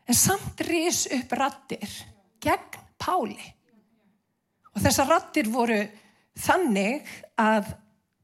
En 0.05 0.17
samt 0.17 0.61
rís 0.67 1.05
upp 1.13 1.33
rattir 1.39 1.89
gegn 2.43 2.81
Páli. 3.01 3.41
Og 4.71 4.79
þessar 4.81 5.09
rattir 5.09 5.49
voru 5.51 5.81
þannig 6.39 7.03
að 7.37 7.73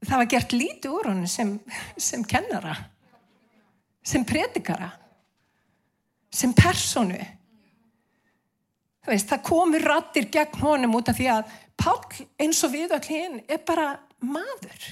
það 0.02 0.22
var 0.22 0.30
gert 0.32 0.54
lítið 0.56 0.94
úr 0.96 1.08
hann 1.10 1.26
sem, 1.30 1.52
sem 2.00 2.24
kennara, 2.26 2.72
sem 4.02 4.24
predikara, 4.26 4.88
sem 6.32 6.54
personu. 6.56 7.20
Veist, 9.06 9.28
það 9.32 9.46
komur 9.48 9.82
rattir 9.82 10.28
gegn 10.30 10.60
honum 10.62 10.94
út 11.00 11.10
af 11.10 11.18
því 11.18 11.28
að 11.34 11.54
Pál 11.82 11.98
eins 12.38 12.60
og 12.62 12.70
við 12.74 12.92
allir 12.94 13.24
hinn 13.24 13.40
er 13.50 13.62
bara 13.66 13.96
maður. 14.22 14.84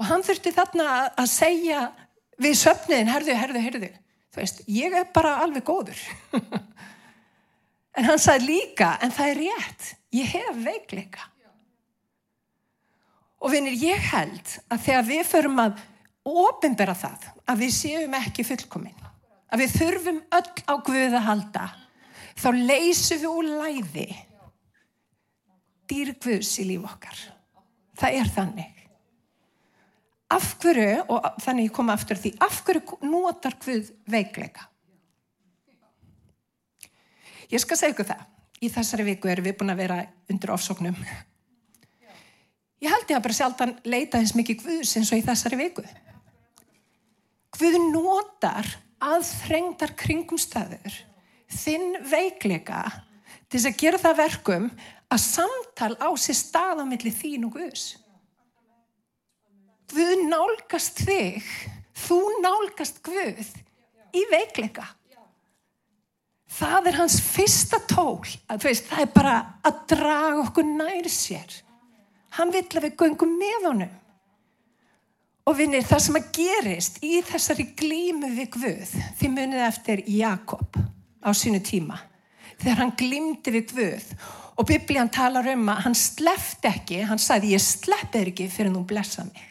Og 0.00 0.06
hann 0.08 0.22
þurfti 0.24 0.52
þarna 0.56 0.86
að 1.12 1.26
segja 1.28 1.80
við 2.40 2.54
söfniðin, 2.62 3.10
herðu, 3.12 3.34
herðu, 3.36 3.64
herðu. 3.66 3.90
Þú 4.30 4.40
veist, 4.40 4.62
ég 4.70 4.94
er 4.96 5.10
bara 5.12 5.34
alveg 5.44 5.66
góður. 5.66 6.00
en 7.98 8.08
hann 8.08 8.22
sagði 8.22 8.54
líka, 8.54 8.94
en 9.02 9.12
það 9.12 9.32
er 9.32 9.42
rétt, 9.42 9.90
ég 10.16 10.32
hef 10.32 10.62
veikleika. 10.64 11.26
Og 13.40 13.52
vinir, 13.52 13.76
ég 13.80 14.08
held 14.12 14.56
að 14.70 14.82
þegar 14.86 15.06
við 15.10 15.22
förum 15.28 15.60
að 15.60 15.84
ofinbera 16.30 16.94
það, 16.96 17.28
að 17.48 17.62
við 17.64 17.76
séum 17.76 18.16
ekki 18.20 18.44
fullkominn, 18.46 19.06
að 19.50 19.64
við 19.64 19.76
þurfum 19.76 20.24
öll 20.38 20.50
á 20.68 20.74
Guð 20.86 21.16
að 21.16 21.26
halda, 21.26 21.68
þá 22.38 22.48
leysum 22.54 23.22
við 23.22 23.30
úr 23.30 23.48
læði 23.60 24.08
dýrgvus 25.90 26.52
í 26.62 26.66
líf 26.70 26.86
okkar. 26.86 27.22
Það 27.98 28.18
er 28.20 28.34
þannig. 28.34 28.76
Af 30.30 30.52
hverju, 30.62 30.90
og 31.10 31.24
þannig 31.42 31.66
ég 31.66 31.74
kom 31.74 31.90
aftur 31.90 32.20
því, 32.20 32.36
af 32.46 32.60
hverju 32.66 33.00
notar 33.02 33.56
Guð 33.64 33.90
veikleika? 34.10 34.68
Ég 37.50 37.58
skal 37.62 37.78
segja 37.78 37.96
ykkur 37.96 38.06
það. 38.12 38.28
Í 38.60 38.68
þessari 38.70 39.06
viku 39.08 39.30
erum 39.32 39.48
við 39.48 39.56
búin 39.58 39.72
að 39.72 39.82
vera 39.82 39.98
undir 40.30 40.52
ofsóknum. 40.54 40.98
Ég 42.80 42.92
held 42.92 43.10
ég 43.10 43.18
að 43.18 43.24
bara 43.24 43.36
sjálf 43.36 43.64
að 43.64 43.74
leita 43.88 44.20
eins 44.20 44.36
mikið 44.36 44.62
Guðs 44.62 44.94
eins 45.00 45.10
og 45.10 45.18
í 45.18 45.24
þessari 45.26 45.58
viku. 45.58 45.84
Guð 47.58 47.78
notar 47.90 48.68
aðþrengdar 49.02 49.96
kringumstæður 49.98 51.00
þinn 51.50 51.98
veikleika 52.06 52.84
til 53.50 53.58
þess 53.58 53.70
að 53.70 53.80
gera 53.82 54.00
það 54.00 54.20
verkum 54.20 54.68
að 55.10 55.22
samtal 55.24 55.92
á 55.98 56.08
sér 56.20 56.38
stað 56.38 56.82
á 56.82 56.84
milli 56.86 57.10
þín 57.14 57.48
og 57.48 57.56
Guðs. 57.56 57.86
Guð 59.90 60.22
nálgast 60.30 61.02
þig, 61.02 61.46
þú 61.98 62.20
nálgast 62.44 63.00
Guð 63.02 63.48
í 64.14 64.22
veikleika. 64.30 64.86
Það 66.50 66.90
er 66.90 66.98
hans 66.98 67.16
fyrsta 67.22 67.78
tól, 67.90 68.26
að, 68.50 68.64
veist, 68.66 68.86
það 68.90 69.02
er 69.04 69.10
bara 69.14 69.34
að 69.66 69.82
draga 69.92 70.44
okkur 70.44 70.66
nær 70.66 71.10
sér. 71.10 71.58
Hann 72.38 72.54
vill 72.54 72.66
að 72.66 72.86
við 72.86 72.96
göngum 73.02 73.34
með 73.38 73.66
honum. 73.66 73.96
Og 75.50 75.56
vinnir, 75.58 75.82
það 75.86 76.02
sem 76.04 76.18
að 76.20 76.30
gerist 76.36 76.98
í 77.06 77.12
þessari 77.26 77.66
glímu 77.78 78.30
við 78.36 78.50
Guð, 78.54 78.96
þið 79.18 79.34
munið 79.34 79.66
eftir 79.66 80.02
Jakob 80.06 80.78
á 81.20 81.30
sínu 81.36 81.60
tíma 81.64 81.98
þegar 82.60 82.82
hann 82.82 82.96
glimti 82.98 83.52
við 83.54 83.74
Guð. 83.74 84.10
Og 84.60 84.68
biblían 84.68 85.08
talar 85.12 85.46
um 85.54 85.70
að 85.72 85.84
hann 85.86 85.96
sleft 85.96 86.66
ekki 86.68 87.00
hann 87.08 87.20
sagði 87.20 87.54
ég 87.54 87.64
sleppir 87.64 88.28
ekki 88.32 88.50
fyrir 88.52 88.74
þú 88.74 88.84
blessa 88.88 89.24
mig. 89.24 89.46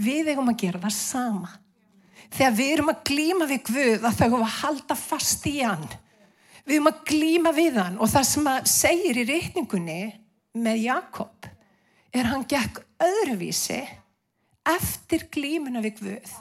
Við 0.00 0.32
eigum 0.32 0.50
að 0.52 0.60
gera 0.60 0.82
það 0.82 0.96
sama. 0.96 1.54
Þegar 2.30 2.56
við 2.58 2.72
erum 2.74 2.92
að 2.92 3.02
glíma 3.08 3.48
við 3.48 3.62
Guð 3.70 4.04
að 4.04 4.18
þau 4.18 4.26
erum 4.26 4.46
að 4.46 4.58
halda 4.58 4.98
fast 5.00 5.48
í 5.48 5.56
hann. 5.62 5.88
Við 6.66 6.76
erum 6.76 6.92
að 6.92 7.02
glíma 7.08 7.54
við 7.56 7.80
hann. 7.80 7.98
Og 7.98 8.12
það 8.12 8.28
sem 8.28 8.50
að 8.52 8.70
segir 8.74 9.22
í 9.22 9.26
reikningunni 9.32 10.00
með 10.60 10.84
Jakob 10.84 11.50
er 12.12 12.28
hann 12.28 12.44
gekk 12.50 12.82
öðruvísi 13.00 13.80
eftir 14.68 15.28
glímuna 15.32 15.80
við 15.84 16.02
Guð 16.02 16.34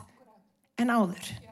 en 0.79 0.91
áður 0.91 1.48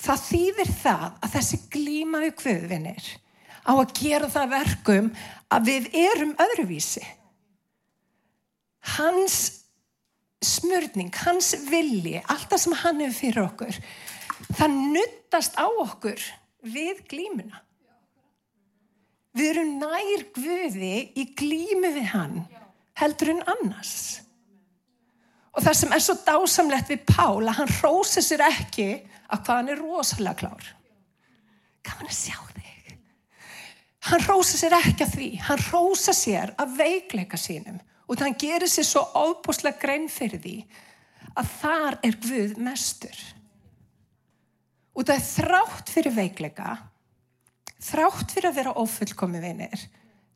það 0.00 0.22
þýðir 0.26 0.72
það 0.80 1.06
að 1.10 1.32
þessi 1.34 1.60
glíma 1.72 2.22
við 2.24 2.36
kvöðvinir 2.40 3.08
á 3.66 3.72
að 3.74 3.94
gera 4.00 4.28
það 4.32 4.52
verkum 4.54 5.08
að 5.52 5.66
við 5.68 5.88
erum 6.00 6.36
öðruvísi. 6.40 7.02
Hans 8.96 9.38
smörning, 10.40 11.12
hans 11.26 11.52
villi, 11.68 12.16
allt 12.24 12.48
það 12.48 12.62
sem 12.62 12.78
hann 12.82 13.02
hefur 13.04 13.18
fyrir 13.18 13.42
okkur, 13.44 13.80
það 14.56 14.78
nuttast 14.94 15.58
á 15.60 15.66
okkur 15.68 16.22
við 16.64 17.02
glímuna. 17.10 17.60
Við 19.36 19.52
erum 19.52 19.76
nær 19.78 20.24
guði 20.34 20.94
í 21.14 21.26
glími 21.38 21.92
við 21.94 22.08
hann 22.14 22.40
heldur 22.98 23.36
en 23.36 23.44
annars. 23.48 24.22
Og 25.50 25.64
það 25.64 25.78
sem 25.80 25.94
er 25.94 26.04
svo 26.04 26.16
dásamlegt 26.26 26.92
við 26.92 27.06
Pál 27.08 27.42
að 27.42 27.56
hann 27.58 27.72
rósi 27.80 28.22
sér 28.22 28.44
ekki 28.46 28.90
að 29.30 29.42
hvað 29.44 29.56
hann 29.56 29.72
er 29.72 29.82
rosalega 29.82 30.38
klár. 30.44 30.68
Gaman 31.86 32.10
að 32.10 32.18
sjá 32.18 32.36
þig. 32.54 32.60
Hann 34.10 34.24
rósa 34.26 34.58
sér 34.60 34.76
ekki 34.78 35.04
að 35.04 35.16
því. 35.16 35.30
Hann 35.48 35.64
rósa 35.70 36.14
sér 36.16 36.54
að 36.60 36.76
veikleika 36.78 37.40
sínum 37.40 37.80
og 38.10 38.18
þann 38.18 38.38
gerir 38.40 38.70
sér 38.70 38.86
svo 38.88 39.04
óbúslega 39.14 39.78
grein 39.78 40.08
fyrir 40.10 40.40
því 40.42 40.56
að 41.38 41.50
þar 41.60 41.98
er 42.06 42.16
Guð 42.24 42.56
mestur. 42.58 43.18
Og 44.96 45.06
það 45.06 45.16
er 45.16 45.26
þrátt 45.28 45.92
fyrir 45.94 46.16
veikleika, 46.16 46.76
þrátt 47.80 48.34
fyrir 48.34 48.50
að 48.50 48.58
vera 48.58 48.76
ofullkomi 48.82 49.42
vinir, 49.42 49.84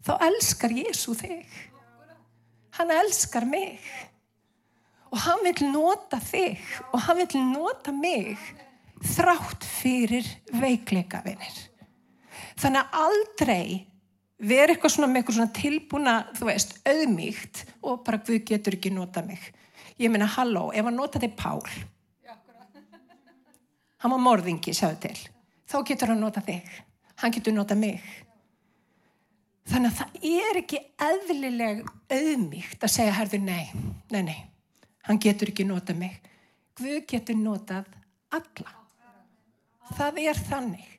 þá 0.07 0.13
elskar 0.29 0.75
Jésu 0.77 1.17
þig. 1.19 1.49
Hann 2.79 2.93
elskar 2.95 3.47
mig. 3.47 3.83
Og 5.15 5.21
hann 5.23 5.45
vil 5.47 5.69
nota 5.71 6.19
þig 6.19 6.59
og 6.91 7.03
hann 7.07 7.21
vil 7.23 7.43
nota 7.53 7.93
mig 7.95 8.35
þrátt 9.05 9.63
fyrir 9.63 10.27
veikleika 10.51 11.21
vinir. 11.23 11.59
Þannig 12.59 12.81
að 12.81 12.97
aldrei 13.05 13.67
vera 14.43 14.75
eitthvað 14.75 14.95
svona 14.97 15.11
með 15.11 15.21
eitthvað 15.21 15.37
svona 15.39 15.55
tilbúna, 15.59 16.15
þú 16.35 16.49
veist, 16.49 16.75
auðmíkt 16.89 17.63
og 17.87 18.03
bara 18.07 18.21
Guð 18.27 18.41
getur 18.49 18.77
ekki 18.79 18.91
nota 18.95 19.23
mig. 19.27 19.43
Ég 20.01 20.11
meina, 20.11 20.27
halló, 20.35 20.71
ef 20.75 20.89
hann 20.89 20.99
notaði 20.99 21.31
Pál, 21.39 21.63
hann 24.03 24.13
var 24.13 24.21
morðingi, 24.21 24.75
sjáðu 24.75 24.99
til, 25.07 25.17
þá 25.71 25.77
getur 25.87 26.13
hann 26.13 26.23
nota 26.25 26.43
þig. 26.45 26.67
Hann 27.23 27.35
getur 27.37 27.55
nota 27.55 27.77
mig. 27.79 28.03
Þannig 29.71 29.93
að 29.93 30.01
það 30.01 30.27
er 30.29 30.59
ekki 30.61 30.81
eðlileg 31.07 31.85
auðmíkt 32.13 32.83
að 32.83 32.93
segja, 32.97 33.15
herðu, 33.17 33.41
nei, 33.47 33.71
nei, 34.11 34.25
nei, 34.27 34.41
hann 35.09 35.21
getur 35.21 35.53
ekki 35.53 35.67
nota 35.69 35.95
mig. 35.97 36.19
Guð 36.75 37.05
getur 37.11 37.39
notað 37.39 37.89
alla. 38.35 38.73
Það 39.95 40.21
er 40.25 40.41
þannig 40.49 40.91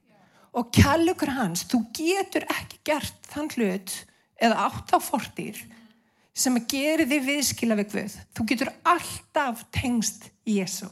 og 0.55 0.69
kjallugur 0.71 1.33
hans, 1.35 1.65
þú 1.67 1.81
getur 1.95 2.45
ekki 2.47 2.79
gert 2.87 3.31
þann 3.31 3.49
hlut 3.57 3.95
eða 4.39 4.67
átt 4.69 4.93
á 4.95 4.99
fortýr 5.03 5.57
sem 6.35 6.55
að 6.59 6.67
gera 6.71 7.07
þig 7.07 7.25
viðskila 7.25 7.77
við 7.79 7.91
Guð. 7.93 8.15
Þú 8.35 8.45
getur 8.51 8.71
alltaf 8.83 9.65
tengst 9.75 10.29
Jésu. 10.47 10.87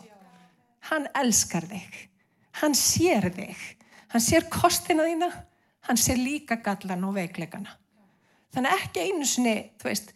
Hann 0.90 1.08
elskar 1.20 1.68
þig. 1.68 1.98
Hann 2.60 2.76
sér 2.78 3.30
þig. 3.36 3.60
Hann 4.12 4.24
sér 4.24 4.48
kostina 4.52 5.08
þína. 5.08 5.30
Hann 5.88 6.00
sér 6.00 6.20
líka 6.20 6.60
gallan 6.64 7.04
og 7.08 7.18
veikleikana. 7.18 7.76
Þannig 8.54 8.84
ekki 8.84 9.08
einu 9.08 9.28
sinni, 9.28 9.56
þú 9.82 9.90
veist, 9.90 10.14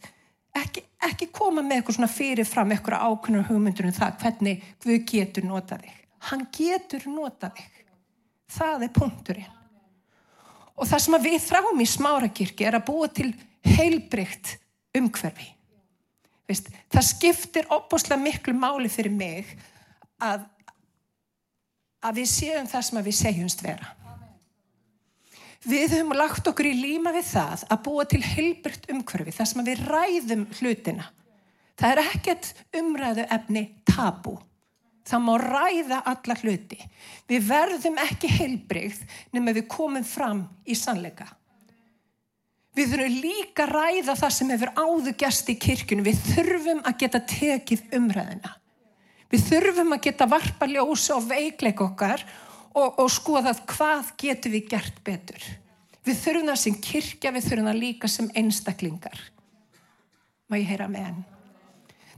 ekki, 0.56 0.84
ekki 1.08 1.28
koma 1.34 1.62
með 1.62 1.80
eitthvað 1.80 1.98
svona 1.98 2.12
fyrirfram 2.12 2.72
eitthvað 2.74 3.04
ákveðnum 3.08 3.46
hugmyndur 3.48 3.88
um 3.88 3.96
það 3.96 4.16
hvernig 4.22 4.64
Guð 4.84 5.04
getur 5.10 5.46
notað 5.48 5.84
þig. 5.84 6.00
Hann 6.28 6.46
getur 6.54 7.06
notað 7.10 7.60
þig. 7.60 7.84
Það 8.58 8.86
er 8.86 8.94
punkturinn. 8.96 9.54
Og 10.78 10.86
það 10.86 11.04
sem 11.04 11.20
við 11.22 11.38
þráum 11.42 11.80
í 11.82 11.86
smárakirkji 11.90 12.66
er 12.68 12.78
að 12.78 12.86
búa 12.86 13.08
til 13.10 13.32
heilbrygt 13.66 14.54
umhverfi. 14.96 15.48
Veist, 16.48 16.70
það 16.88 17.08
skiptir 17.10 17.66
opbúslega 17.74 18.20
miklu 18.22 18.54
máli 18.56 18.88
fyrir 18.88 19.12
mig 19.12 19.50
að, 20.22 20.46
að 22.00 22.22
við 22.22 22.30
séum 22.30 22.70
það 22.70 22.86
sem 22.88 23.02
við 23.04 23.18
segjumst 23.18 23.64
vera. 23.66 23.90
Við 25.66 25.96
höfum 25.96 26.14
lagt 26.14 26.46
okkur 26.46 26.68
í 26.70 26.76
líma 26.78 27.10
við 27.16 27.32
það 27.32 27.64
að 27.66 27.80
búa 27.88 28.04
til 28.06 28.20
heilbrygt 28.22 28.86
umhverfi, 28.92 29.34
það 29.34 29.48
sem 29.50 29.64
við 29.66 29.80
ræðum 29.88 30.44
hlutina. 30.60 31.08
Það 31.78 31.94
er 31.94 32.02
ekkert 32.04 32.52
umræðu 32.78 33.24
efni 33.34 33.64
tabú. 33.86 34.36
Það 35.08 35.24
má 35.24 35.34
ræða 35.40 35.98
alla 36.12 36.36
hluti. 36.42 36.78
Við 37.30 37.44
verðum 37.48 37.98
ekki 38.02 38.30
heilbreyð 38.30 39.02
nema 39.34 39.54
við 39.56 39.68
komum 39.72 40.04
fram 40.06 40.44
í 40.68 40.76
sannleika. 40.78 41.26
Við 42.76 42.92
þurfum 42.92 43.20
líka 43.24 43.64
að 43.64 43.72
ræða 43.74 44.14
það 44.20 44.34
sem 44.36 44.50
hefur 44.54 44.74
áður 44.78 45.14
gæst 45.18 45.48
í 45.50 45.56
kirkjunum. 45.58 46.06
Við 46.06 46.20
þurfum 46.34 46.82
að 46.86 46.98
geta 47.00 47.20
tekið 47.32 47.96
umræðina. 47.98 48.52
Við 49.32 49.48
þurfum 49.48 49.96
að 49.96 50.04
geta 50.06 50.28
varpa 50.30 50.68
ljósa 50.70 51.16
og 51.16 51.26
veikleik 51.32 51.80
okkar 51.82 52.22
og, 52.22 52.36
og 53.00 53.08
skoða 53.12 53.54
hvað 53.68 54.12
getur 54.20 54.54
við 54.54 54.68
gert 54.74 55.00
betur. 55.06 55.48
Við 56.06 56.20
þurfum 56.22 56.50
það 56.52 56.60
sem 56.62 56.78
kirkja, 56.82 57.32
við 57.34 57.48
þurfum 57.48 57.70
það 57.70 57.82
líka 57.82 58.10
sem 58.10 58.30
einstaklingar. 58.38 59.18
Má 60.48 60.56
ég 60.56 60.70
heyra 60.70 60.88
með 60.88 61.10
henn? 61.10 61.24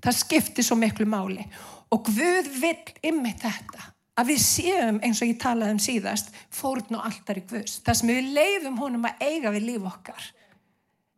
Það 0.00 0.18
skiptir 0.20 0.66
svo 0.66 0.78
miklu 0.80 1.06
máli 1.08 1.44
og 1.90 2.06
Guð 2.06 2.52
vill 2.60 2.92
ymmið 3.10 3.42
þetta 3.42 3.88
að 4.20 4.30
við 4.32 4.40
séum 4.44 5.00
eins 5.04 5.20
og 5.22 5.30
ég 5.30 5.40
talaði 5.40 5.76
um 5.76 5.82
síðast 5.82 6.30
fórn 6.54 6.96
og 6.98 7.04
alltaf 7.08 7.40
í 7.40 7.44
Guðs 7.50 7.80
það 7.84 7.98
sem 8.00 8.12
við 8.12 8.30
leifum 8.36 8.78
honum 8.80 9.08
að 9.08 9.24
eiga 9.26 9.52
við 9.54 9.66
líf 9.70 9.86
okkar 9.90 10.30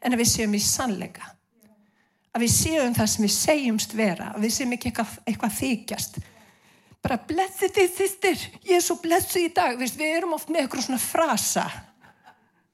en 0.02 0.14
að 0.14 0.22
við 0.22 0.30
séum 0.32 0.56
í 0.56 0.62
sannleika 0.64 1.30
að 2.32 2.44
við 2.44 2.52
séum 2.54 2.96
það 2.96 3.10
sem 3.12 3.26
við 3.26 3.34
segjumst 3.36 3.96
vera 3.96 4.30
að 4.32 4.46
við 4.46 4.54
séum 4.56 4.76
ekki 4.76 4.90
eitthvað, 4.90 5.16
eitthvað 5.26 5.56
þykjast 5.58 6.20
bara 7.02 7.18
blessi 7.28 7.68
þið 7.72 7.94
þýttir 7.96 8.44
ég 8.68 8.76
er 8.78 8.84
svo 8.84 8.98
blessu 9.02 9.42
í 9.42 9.48
dag. 9.54 9.78
Við, 9.78 9.96
erum 10.06 10.36
oft 10.36 10.52
með 10.52 10.64
eitthvað 10.64 10.86
svona 10.86 11.02
frasa. 11.02 11.66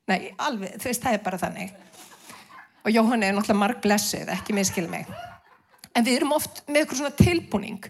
Nei, 0.08 0.32
alveg, 0.40 0.76
þú 0.80 0.90
veist, 0.90 1.04
það 1.04 1.16
er 1.16 1.24
bara 1.24 1.40
þannig. 1.40 1.72
Og 2.84 2.92
Jóhann 2.94 3.24
er 3.24 3.34
náttúrulega 3.36 3.60
marg 3.60 3.80
blessuð, 3.84 4.28
ekki 4.32 4.56
miskil 4.56 4.86
mig. 4.88 5.08
En 5.96 6.04
við 6.06 6.20
erum 6.20 6.36
oft 6.36 6.62
með 6.68 6.82
eitthvað 6.82 7.02
svona 7.02 7.18
tilbúning. 7.18 7.88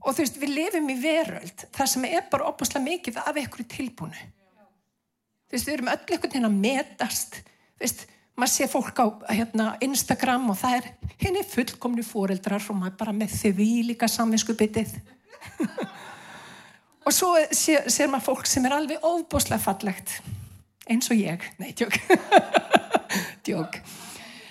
Og 0.00 0.14
þú 0.14 0.24
veist, 0.24 0.42
við 0.42 0.54
lifum 0.56 0.92
í 0.92 0.98
veröld 1.00 1.64
þar 1.74 1.90
sem 1.94 2.04
er 2.10 2.28
bara 2.30 2.50
opaslega 2.50 2.86
mikið 2.86 3.18
af 3.22 3.34
eitthvað 3.34 3.72
tilbúinu 3.74 4.28
þú 5.50 5.56
veist, 5.56 5.66
við 5.66 5.74
erum 5.74 5.90
öll 5.90 5.98
eitthvað 5.98 6.34
hérna 6.36 6.48
að 6.48 6.58
metast. 6.62 7.38
Þú 7.74 7.82
veist, 7.82 8.04
maður 8.38 8.52
sé 8.52 8.68
fólk 8.70 9.00
á 9.02 9.06
hérna, 9.34 9.64
Instagram 9.82 10.52
og 10.52 10.58
það 10.60 10.76
er 10.76 11.16
henni 11.24 11.42
fullkomni 11.42 12.04
fóreldrar 12.06 12.68
og 12.70 12.78
maður 12.78 12.98
bara 13.00 13.14
með 13.16 13.34
því 13.34 13.70
líka 13.88 14.08
samvinsku 14.08 14.54
byttið 14.54 14.94
og 17.06 17.14
svo 17.14 17.32
sé, 17.50 17.80
sér 17.88 18.10
maður 18.12 18.30
fólk 18.30 18.50
sem 18.50 18.66
er 18.68 18.76
alveg 18.76 19.02
óbúslega 19.06 19.62
fallegt 19.62 20.18
eins 20.90 21.10
og 21.12 21.18
ég, 21.20 21.44
nei, 21.62 21.72
tjók 21.78 21.96
tjók 23.46 23.80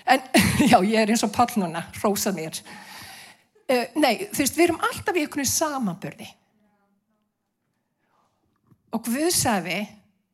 en 0.10 0.22
já, 0.72 0.80
ég 0.84 0.98
er 1.04 1.14
eins 1.14 1.24
og 1.26 1.34
pall 1.34 1.52
núna, 1.60 1.86
rósa 2.02 2.34
mér. 2.36 2.58
Uh, 3.70 3.86
nei, 4.02 4.26
þú 4.32 4.42
veist, 4.42 4.58
við 4.58 4.66
erum 4.66 4.84
alltaf 4.88 5.18
í 5.18 5.24
einhvern 5.24 5.50
samanbörði. 5.50 6.30
Og 8.98 9.06
Guð 9.06 9.30
sagði 9.36 9.84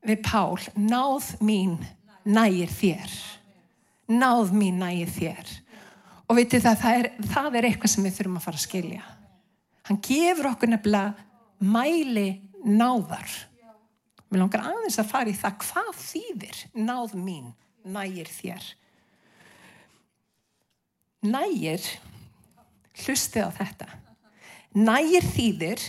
við 0.06 0.22
Pál, 0.24 0.56
náð 0.80 1.34
mín 1.44 1.76
nægir 2.24 2.72
þér. 2.72 3.16
Náð 4.16 4.54
mín 4.56 4.80
nægir 4.80 5.12
þér. 5.12 5.54
Og 6.30 6.40
veitir 6.40 6.64
það, 6.64 6.80
það 6.82 7.02
er, 7.02 7.10
það 7.34 7.58
er 7.60 7.68
eitthvað 7.68 7.92
sem 7.92 8.08
við 8.08 8.16
þurfum 8.20 8.40
að 8.40 8.46
fara 8.48 8.62
að 8.62 8.64
skilja. 8.64 9.04
Hann 9.86 10.02
gefur 10.04 10.50
okkur 10.52 10.72
nefnilega 10.72 11.14
mæli 11.62 12.30
náðar. 12.66 13.30
Mér 14.30 14.42
langar 14.42 14.66
aðeins 14.72 14.98
að 15.02 15.12
fara 15.12 15.32
í 15.32 15.38
það 15.38 15.60
hvað 15.66 15.92
þýðir 16.02 16.64
náð 16.88 17.14
mín 17.20 17.52
nægir 17.86 18.32
þér. 18.32 18.72
Nægir 21.26 21.86
hlustið 23.04 23.46
á 23.46 23.52
þetta. 23.60 23.88
Nægir 24.76 25.30
þýðir 25.36 25.86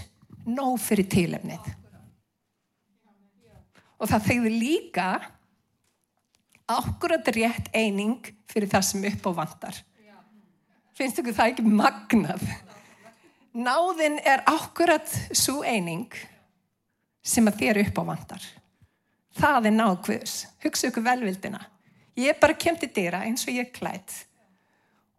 nóg 0.46 0.78
fyrir 0.80 1.08
tílefnið 1.10 1.72
og 3.96 4.10
það 4.10 4.26
þegður 4.28 4.56
líka 4.60 5.08
ákvörðat 6.66 7.30
rétt 7.34 7.68
eining 7.74 8.30
fyrir 8.50 8.70
það 8.70 8.86
sem 8.88 9.06
upp 9.10 9.26
á 9.26 9.32
vandar 9.40 9.80
finnst 10.96 11.20
ykkur 11.20 11.36
það 11.36 11.52
ekki 11.52 11.66
magnað 11.66 12.44
náðin 13.56 14.20
er 14.20 14.44
ákvörðat 14.46 15.12
svo 15.32 15.62
eining 15.64 16.12
sem 17.26 17.48
að 17.48 17.62
þér 17.62 17.82
upp 17.86 18.00
á 18.00 18.02
vandar 18.12 18.46
það 19.36 19.70
er 19.70 19.76
náðkvöðs 19.76 20.36
hugsa 20.64 20.90
ykkur 20.90 21.06
velvildina 21.06 21.64
ég 22.16 22.38
bara 22.40 22.56
kem 22.56 22.78
til 22.80 22.92
dýra 22.92 23.24
eins 23.26 23.44
og 23.48 23.56
ég 23.56 23.72
klætt 23.76 24.26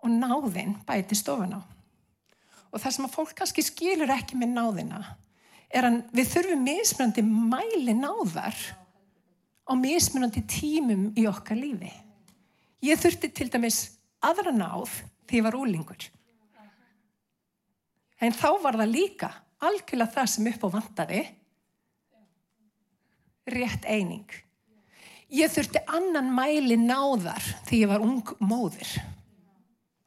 og 0.03 0.13
náðin 0.13 0.75
bæti 0.87 1.17
stofan 1.17 1.57
á. 1.57 1.61
Og 2.71 2.81
það 2.81 2.93
sem 2.95 3.07
að 3.07 3.15
fólk 3.15 3.37
kannski 3.37 3.63
skilur 3.65 4.11
ekki 4.13 4.37
með 4.39 4.53
náðina 4.57 4.99
er 5.67 5.87
að 5.87 6.01
við 6.15 6.33
þurfum 6.33 6.65
mismunandi 6.67 7.23
mæli 7.27 7.95
náðar 7.97 8.57
á 9.67 9.73
mismunandi 9.75 10.43
tímum 10.47 11.09
í 11.17 11.25
okkar 11.29 11.59
lífi. 11.59 11.91
Ég 12.83 12.99
þurfti 13.01 13.31
til 13.33 13.49
dæmis 13.51 13.79
aðra 14.23 14.53
náð 14.55 14.91
því 15.27 15.39
ég 15.39 15.47
var 15.47 15.57
úlingur. 15.59 16.07
En 18.21 18.33
þá 18.33 18.49
var 18.63 18.79
það 18.79 18.93
líka 18.93 19.29
algjörlega 19.63 20.13
það 20.15 20.31
sem 20.33 20.49
upp 20.51 20.65
á 20.65 20.69
vandaði 20.77 21.21
rétt 23.47 23.85
eining. 23.87 24.27
Ég 25.33 25.51
þurfti 25.51 25.81
annan 25.91 26.29
mæli 26.35 26.77
náðar 26.79 27.43
því 27.67 27.81
ég 27.83 27.91
var 27.91 28.03
ung 28.03 28.35
móður. 28.39 28.91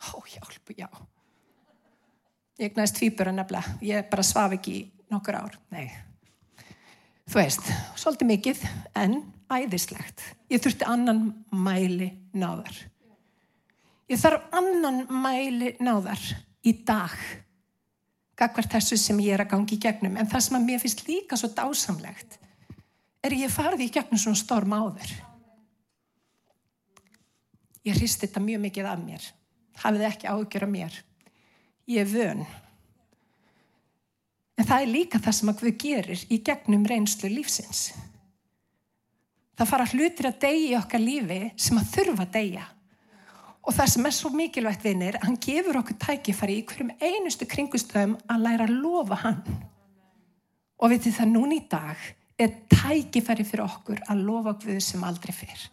Ó, 0.00 0.20
hjálp, 0.24 0.72
já. 0.76 0.88
Ég 2.60 2.76
næst 2.76 2.96
tvíbura 2.96 3.32
nefnilega. 3.32 3.76
Ég 3.84 4.08
bara 4.12 4.24
svaf 4.24 4.56
ekki 4.56 4.76
í 4.78 4.86
nokkur 5.12 5.36
ár. 5.36 5.58
Nei. 5.72 5.88
Þú 7.30 7.38
veist, 7.38 7.68
svolítið 8.00 8.30
mikið, 8.30 8.62
en 8.98 9.20
æðislegt. 9.52 10.24
Ég 10.50 10.62
þurfti 10.62 10.88
annan 10.88 11.22
mæli 11.52 12.10
náðar. 12.32 12.74
Ég 14.10 14.18
þarf 14.18 14.48
annan 14.56 15.04
mæli 15.22 15.76
náðar 15.84 16.24
í 16.66 16.74
dag. 16.86 17.14
Gagvart 18.40 18.72
þessu 18.74 18.98
sem 18.98 19.18
ég 19.22 19.37
er 19.37 19.44
að 19.44 19.53
gangi 19.55 19.76
í 19.76 19.83
gegnum. 19.83 20.16
En 20.16 20.29
það 20.29 20.46
sem 20.46 20.59
að 20.59 20.66
mér 20.68 20.83
finnst 20.83 21.03
líka 21.09 21.38
svo 21.38 21.50
dásamlegt 21.55 22.38
er 23.20 23.37
ég 23.37 23.53
farði 23.53 23.88
í 23.88 23.92
gegnum 23.92 24.20
svona 24.20 24.40
storm 24.40 24.72
áður. 24.72 25.12
Ég 27.85 27.96
hristi 27.96 28.26
þetta 28.26 28.42
mjög 28.44 28.64
mikið 28.64 28.88
af 28.88 29.05
mér. 29.05 29.29
Hafið 29.81 30.07
ekki 30.09 30.29
ágjör 30.29 30.66
af 30.66 30.72
mér. 30.72 30.98
Ég 31.88 32.03
er 32.05 32.11
vön. 32.11 32.42
En 34.61 34.68
það 34.68 34.83
er 34.85 34.92
líka 34.92 35.20
það 35.20 35.37
sem 35.38 35.53
að 35.53 35.62
Guð 35.62 35.76
gerir 35.81 36.24
í 36.29 36.40
gegnum 36.44 36.85
reynslu 36.88 37.31
lífsins. 37.33 37.87
Það 39.57 39.70
fara 39.72 39.88
hlutir 39.92 40.29
að 40.29 40.40
deyja 40.44 40.68
í 40.68 40.76
okkar 40.76 41.03
lífi 41.03 41.40
sem 41.61 41.81
að 41.81 41.88
þurfa 41.94 42.26
að 42.26 42.37
deyja. 42.37 42.66
Og 43.60 43.76
það 43.76 43.90
sem 43.92 44.06
er 44.08 44.14
svo 44.16 44.30
mikilvægt 44.32 44.84
vinnir, 44.86 45.18
hann 45.20 45.36
gefur 45.40 45.80
okkur 45.82 45.98
tækifæri 46.00 46.60
í 46.60 46.64
hverjum 46.68 46.94
einustu 46.96 47.48
kringustöðum 47.48 48.16
að 48.30 48.46
læra 48.46 48.68
að 48.68 48.78
lofa 48.80 49.20
hann. 49.24 49.42
Og 50.80 50.94
veitir 50.94 51.12
það 51.12 51.34
núni 51.34 51.60
í 51.60 51.66
dag 51.68 52.00
er 52.40 52.54
tækifæri 52.72 53.44
fyrir 53.44 53.66
okkur 53.66 54.00
að 54.08 54.24
lofa 54.24 54.56
Guð 54.62 54.80
sem 54.84 55.04
aldrei 55.04 55.34
fyrr. 55.36 55.68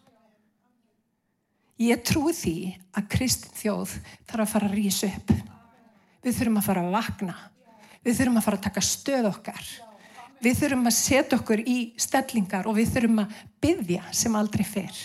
Ég 1.77 2.01
trúi 2.01 2.33
því 2.33 2.57
að 2.97 3.09
kristin 3.13 3.53
þjóð 3.53 3.91
þarf 4.27 4.43
að 4.43 4.51
fara 4.51 4.67
að 4.67 4.77
rýsa 4.79 5.11
upp. 5.13 5.33
Við 6.25 6.39
þurfum 6.39 6.57
að 6.59 6.67
fara 6.67 6.83
að 6.83 6.95
vakna. 6.97 7.35
Við 8.03 8.17
þurfum 8.17 8.39
að 8.39 8.47
fara 8.47 8.57
að 8.57 8.65
taka 8.65 8.83
stöð 8.83 9.27
okkar. 9.29 9.67
Við 10.43 10.57
þurfum 10.59 10.89
að 10.89 10.97
setja 10.97 11.37
okkur 11.37 11.61
í 11.63 11.77
stellingar 12.01 12.67
og 12.67 12.75
við 12.77 12.91
þurfum 12.95 13.21
að 13.23 13.37
byggja 13.63 14.09
sem 14.11 14.35
aldrei 14.37 14.65
fyrr. 14.67 14.97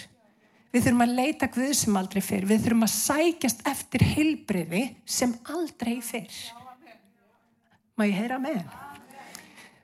Við 0.72 0.86
þurfum 0.86 1.04
að 1.04 1.16
leita 1.18 1.48
Guð 1.52 1.72
sem 1.76 1.96
aldrei 2.00 2.22
fyrr. 2.24 2.46
Við 2.48 2.62
þurfum 2.64 2.86
að 2.86 2.94
sækjast 2.94 3.66
eftir 3.68 4.04
heilbriði 4.14 4.86
sem 5.04 5.34
aldrei 5.52 5.98
fyrr. 6.04 6.38
Má 7.92 8.06
ég 8.08 8.16
heyra 8.16 8.38
með? 8.40 8.62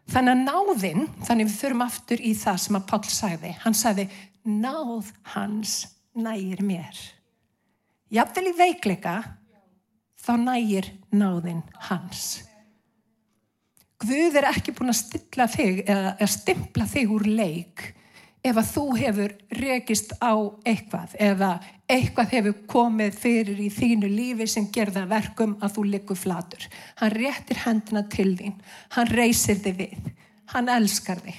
Þannig 0.09 0.33
að 0.33 0.45
náðinn, 0.47 1.05
þannig 1.29 1.51
við 1.51 1.59
þurfum 1.59 1.85
aftur 1.85 2.25
í 2.25 2.33
það 2.41 2.61
sem 2.65 2.79
að 2.79 2.87
Pál 2.89 3.03
sagði. 3.13 3.53
Hann 3.61 3.77
sagði, 3.77 4.07
náð 4.49 5.13
hans 5.35 5.75
nægir 6.17 6.65
mér. 6.65 7.03
Jafnvel 8.09 8.49
í 8.49 8.57
veikleika, 8.57 9.19
þá 10.25 10.33
nægir 10.41 10.89
náðinn 11.13 11.61
hans. 11.91 12.47
Guð 14.01 14.41
er 14.41 14.49
ekki 14.55 14.73
búin 14.73 14.95
að 14.95 15.53
þig 15.53 15.85
eða 15.85 16.33
stimpla 16.33 16.89
þig 16.89 17.13
úr 17.13 17.29
leik 17.29 17.89
ef 18.49 18.59
að 18.61 18.71
þú 18.73 18.85
hefur 18.99 19.35
rekist 19.61 20.15
á 20.25 20.33
eitthvað 20.67 21.15
eða 21.21 21.51
eitthvað 21.89 22.33
hefur 22.37 22.57
komið 22.69 23.19
fyrir 23.19 23.61
í 23.65 23.69
þínu 23.73 24.09
lífi 24.13 24.49
sem 24.51 24.69
gerða 24.73 25.07
verkum 25.09 25.57
að 25.65 25.77
þú 25.77 25.85
liggur 25.93 26.19
flatur. 26.19 26.65
Hann 27.01 27.15
réttir 27.15 27.63
hendina 27.65 28.05
til 28.13 28.33
þín, 28.39 28.57
hann 28.97 29.13
reysir 29.13 29.61
þig 29.65 29.79
við, 29.79 30.11
hann 30.55 30.73
elskar 30.73 31.23
þig. 31.25 31.39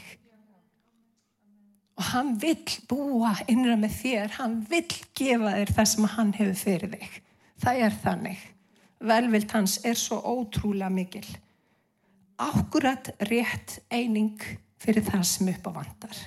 Og 1.99 2.07
hann 2.13 2.31
vill 2.39 2.77
búa 2.87 3.33
innra 3.51 3.75
með 3.79 3.97
þér, 3.99 4.33
hann 4.39 4.55
vill 4.69 4.87
gefa 5.19 5.57
þér 5.57 5.75
það 5.75 5.91
sem 5.91 6.09
hann 6.15 6.33
hefur 6.37 6.57
fyrir 6.63 6.95
þig. 6.95 7.19
Það 7.59 7.83
er 7.85 7.99
þannig. 8.05 8.47
Velvilt 9.09 9.53
hans 9.55 9.77
er 9.87 9.99
svo 9.99 10.19
ótrúlega 10.23 10.91
mikil. 10.91 11.27
Ákurat 12.39 13.11
rétt 13.27 13.79
eining 13.91 14.39
fyrir 14.79 15.03
það 15.03 15.23
sem 15.27 15.51
upp 15.51 15.67
á 15.67 15.71
vandar. 15.81 16.19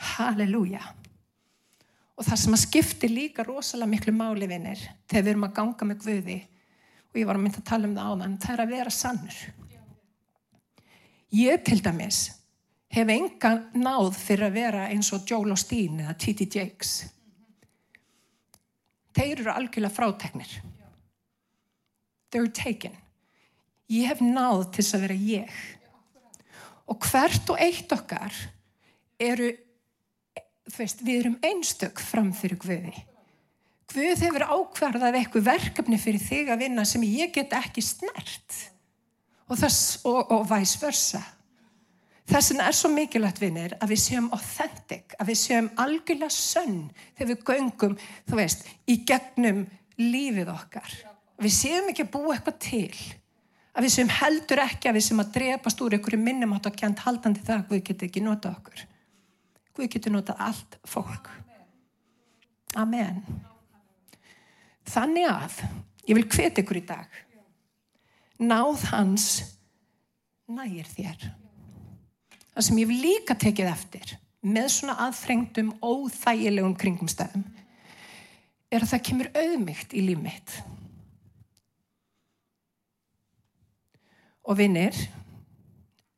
Halleluja. 0.00 0.80
Og 2.16 2.26
það 2.26 2.40
sem 2.42 2.56
að 2.56 2.62
skipti 2.64 3.08
líka 3.08 3.44
rosalega 3.46 3.90
miklu 3.90 4.14
máli 4.16 4.48
vinnir 4.48 4.80
þegar 5.08 5.24
við 5.24 5.32
erum 5.32 5.46
að 5.48 5.54
ganga 5.56 5.88
með 5.88 6.02
Guði 6.04 6.40
og 7.10 7.18
ég 7.18 7.26
var 7.26 7.38
að 7.38 7.44
mynda 7.44 7.62
að 7.62 7.70
tala 7.70 7.88
um 7.88 7.96
það 7.96 8.10
áðan, 8.10 8.36
það 8.38 8.52
er 8.54 8.62
að 8.62 8.74
vera 8.74 8.92
sannur. 8.94 9.38
Ég 11.34 11.64
til 11.66 11.80
dæmis 11.82 12.20
hef 12.90 13.12
enga 13.14 13.52
náð 13.78 14.12
fyrir 14.18 14.48
að 14.48 14.58
vera 14.58 14.86
eins 14.90 15.10
og 15.14 15.26
Joel 15.26 15.54
Osteen 15.54 16.02
eða 16.02 16.16
T.T. 16.18 16.46
Jakes. 16.58 16.94
Þeir 19.14 19.42
eru 19.42 19.52
algjörlega 19.54 19.94
fráteknir. 19.94 20.52
They're 22.30 22.50
taken. 22.54 22.94
Ég 23.90 24.06
hef 24.10 24.22
náð 24.22 24.68
til 24.70 24.84
þess 24.84 24.96
að 24.98 25.04
vera 25.06 25.18
ég. 25.26 25.60
Og 26.90 27.06
hvert 27.10 27.50
og 27.50 27.62
eitt 27.62 27.94
okkar 27.94 28.34
eru 29.20 29.50
veist, 30.78 31.02
við 31.04 31.22
erum 31.24 31.38
einstök 31.44 32.02
fram 32.02 32.30
fyrir 32.36 32.60
Guði. 32.60 32.94
Guð 33.90 34.22
hefur 34.22 34.46
ákvarðað 34.46 35.18
eitthvað 35.18 35.48
verkefni 35.48 35.98
fyrir 35.98 36.22
þig 36.22 36.50
að 36.52 36.62
vinna 36.62 36.84
sem 36.86 37.02
ég 37.08 37.32
get 37.34 37.54
ekki 37.58 37.82
snert 37.82 38.58
og, 39.50 39.64
og, 40.06 40.20
og 40.30 40.44
væs 40.50 40.76
versa. 40.82 41.22
Þess 42.30 42.52
vegna 42.52 42.68
er 42.70 42.76
svo 42.78 42.90
mikilvægt 42.94 43.40
vinnir 43.42 43.72
að 43.82 43.90
við 43.90 44.02
séum 44.04 44.28
authentic, 44.36 45.16
að 45.18 45.32
við 45.32 45.38
séum 45.40 45.70
algjörlega 45.82 46.30
sönn 46.30 46.84
þegar 47.18 47.30
við 47.32 47.40
göngum, 47.48 47.96
þú 48.30 48.38
veist, 48.38 48.68
í 48.86 49.00
gegnum 49.08 49.64
lífið 49.98 50.52
okkar. 50.52 50.92
Við 51.42 51.56
séum 51.56 51.90
ekki 51.90 52.06
að 52.06 52.12
búa 52.14 52.36
eitthvað 52.36 52.60
til, 52.62 53.00
að 53.74 53.86
við 53.86 53.94
séum 53.96 54.14
heldur 54.20 54.62
ekki 54.62 54.90
að 54.90 55.00
við 55.00 55.06
séum 55.08 55.24
að 55.24 55.34
drepast 55.40 55.82
úr 55.82 55.96
einhverju 55.98 56.22
minnum 56.22 56.54
átt 56.54 56.70
að 56.70 56.78
kjent 56.84 57.02
haldandi 57.02 57.42
það 57.42 57.64
að 57.64 57.74
við 57.74 57.84
getum 57.90 58.10
ekki 58.10 58.22
nota 58.28 58.54
okkur. 58.54 58.86
Guð 59.76 59.90
getur 59.92 60.14
notað 60.14 60.42
allt 60.48 60.78
fólk. 60.88 61.30
Amen. 62.78 63.22
Þannig 64.90 65.26
að, 65.30 65.60
ég 66.08 66.18
vil 66.18 66.26
hveta 66.30 66.62
ykkur 66.62 66.80
í 66.80 66.86
dag, 66.86 67.20
náð 68.40 68.86
hans 68.90 69.28
nægir 70.50 70.88
þér. 70.90 71.28
Það 72.50 72.66
sem 72.66 72.80
ég 72.82 72.90
vil 72.90 72.98
líka 73.04 73.36
tekið 73.38 73.70
eftir, 73.70 74.12
með 74.42 74.68
svona 74.74 74.96
aðfrengdum, 75.06 75.72
óþægilegum 75.84 76.74
kringumstæðum, 76.80 77.46
er 78.70 78.82
að 78.82 78.92
það 78.92 79.06
kemur 79.06 79.30
auðmygt 79.36 79.94
í 79.94 80.04
líf 80.06 80.22
mitt. 80.22 80.54
Og 84.50 84.58
vinnir, 84.58 84.96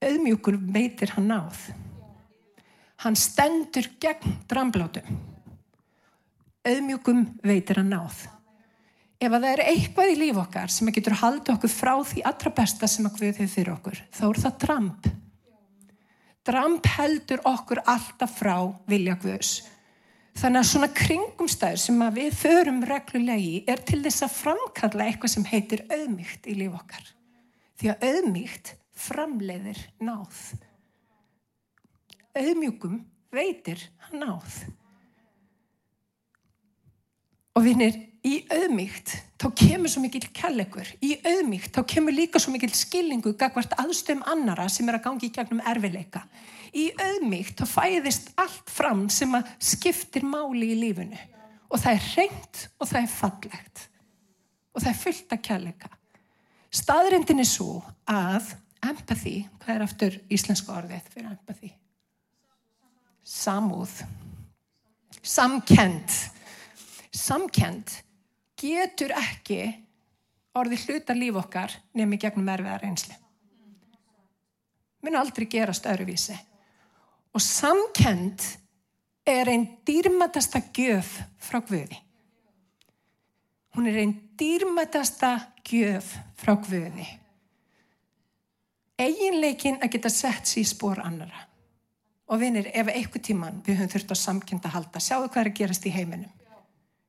auðmjúkur 0.01 0.57
veitir 0.73 1.13
hann 1.17 1.29
náð 1.33 1.67
hann 3.03 3.19
stendur 3.19 3.89
gegn 4.03 4.39
dramblátum. 4.51 5.19
Auðmjögum 6.63 7.25
veitir 7.43 7.81
hann 7.81 7.91
náð. 7.91 8.23
Ef 9.23 9.31
að 9.31 9.45
það 9.45 9.49
er 9.53 9.65
eitthvað 9.71 10.13
í 10.13 10.15
líf 10.19 10.39
okkar 10.43 10.71
sem 10.75 10.91
getur 10.95 11.19
haldið 11.19 11.57
okkur 11.57 11.71
frá 11.71 11.93
því 12.07 12.23
allra 12.27 12.55
besta 12.55 12.89
sem 12.91 13.07
að 13.07 13.21
við 13.23 13.43
hefur 13.43 13.53
fyrir 13.57 13.75
okkur, 13.75 14.01
þá 14.15 14.25
er 14.29 14.41
það 14.45 14.57
dramp. 14.65 15.11
Dramp 16.43 16.89
heldur 16.97 17.43
okkur 17.47 17.83
alltaf 17.87 18.35
frá 18.41 18.57
vilja 18.91 19.15
Guðs. 19.23 19.53
Þannig 20.39 20.63
að 20.63 20.69
svona 20.71 20.89
kringumstæður 20.97 21.81
sem 21.83 22.03
að 22.03 22.19
við 22.19 22.37
förum 22.41 22.81
reglulegi 22.89 23.57
er 23.69 23.83
til 23.87 24.01
þess 24.03 24.25
að 24.27 24.37
framkalla 24.39 25.07
eitthvað 25.07 25.35
sem 25.35 25.47
heitir 25.51 25.85
auðmygt 25.93 26.49
í 26.49 26.57
líf 26.57 26.79
okkar. 26.79 27.11
Því 27.79 27.93
að 27.93 28.07
auðmygt 28.09 28.75
framleiðir 29.03 29.83
náð 30.03 30.41
auðmjúkum 32.37 33.03
veitir 33.33 33.83
hann 34.07 34.25
áð. 34.29 34.63
Og 37.53 37.67
vinnir, 37.67 37.99
í 38.23 38.39
auðmygt 38.53 39.13
þá 39.41 39.49
kemur 39.59 39.91
svo 39.91 40.03
mikil 40.05 40.23
kærleikur. 40.35 40.89
Í 41.03 41.17
auðmygt 41.27 41.75
þá 41.75 41.83
kemur 41.91 42.15
líka 42.15 42.41
svo 42.41 42.55
mikil 42.55 42.71
skilningu 42.77 43.35
gagvart 43.39 43.75
aðstöðum 43.83 44.23
annara 44.31 44.69
sem 44.71 44.89
er 44.89 44.99
að 44.99 45.07
gangi 45.09 45.29
í 45.29 45.35
gegnum 45.35 45.63
erfileika. 45.67 46.23
Í 46.73 46.89
auðmygt 46.97 47.59
þá 47.61 47.67
fæðist 47.69 48.31
allt 48.41 48.71
fram 48.73 49.09
sem 49.13 49.35
að 49.37 49.51
skiptir 49.73 50.25
máli 50.25 50.71
í 50.73 50.79
lífunu. 50.81 51.19
Og 51.73 51.83
það 51.83 51.99
er 51.99 52.09
reynd 52.17 52.63
og 52.79 52.89
það 52.89 53.03
er 53.03 53.13
fallegt. 53.17 53.85
Og 54.73 54.81
það 54.81 54.93
er 54.95 55.03
fullt 55.03 55.37
af 55.37 55.45
kærleika. 55.51 55.93
Staðrindin 56.73 57.43
er 57.43 57.49
svo 57.49 57.83
að 58.09 58.55
empathy, 58.81 59.43
hvað 59.61 59.75
er 59.75 59.85
aftur 59.85 60.19
íslenska 60.33 60.73
orðið 60.79 61.11
fyrir 61.13 61.33
empathy? 61.35 61.75
Samúð, 63.25 64.03
samkend. 65.23 66.11
Samkend 67.13 67.91
getur 68.57 69.13
ekki 69.13 69.67
orðið 70.57 70.87
hluta 70.87 71.17
líf 71.17 71.39
okkar 71.43 71.75
nefnir 71.97 72.21
gegnum 72.23 72.49
erfiðar 72.53 72.87
einsli. 72.89 73.17
Minn 75.03 75.19
aldrei 75.19 75.49
gerast 75.51 75.87
öruvísi. 75.91 76.37
Og 77.33 77.43
samkend 77.43 78.45
er 79.27 79.49
einn 79.49 79.67
dýrmætasta 79.87 80.61
gjöf 80.75 81.15
frá 81.41 81.63
Guði. 81.65 81.99
Hún 83.77 83.89
er 83.89 84.03
einn 84.03 84.15
dýrmætasta 84.39 85.33
gjöf 85.67 86.13
frá 86.39 86.55
Guði. 86.61 87.07
Eginleikin 89.01 89.81
að 89.81 89.97
geta 89.97 90.13
sett 90.13 90.47
sér 90.47 90.63
í 90.63 90.69
spór 90.69 91.01
annara. 91.03 91.49
Og 92.33 92.41
vinir, 92.41 92.71
ef 92.73 92.89
eitthvað 92.89 93.27
tíman 93.29 93.61
við 93.67 93.83
höfum 93.83 93.93
þurft 93.93 94.15
á 94.15 94.17
samkynnt 94.17 94.67
að 94.67 94.77
halda, 94.79 95.01
sjáu 95.05 95.27
hvað 95.27 95.41
er 95.43 95.51
að 95.51 95.59
gerast 95.59 95.87
í 95.87 95.93
heiminum. 95.93 96.31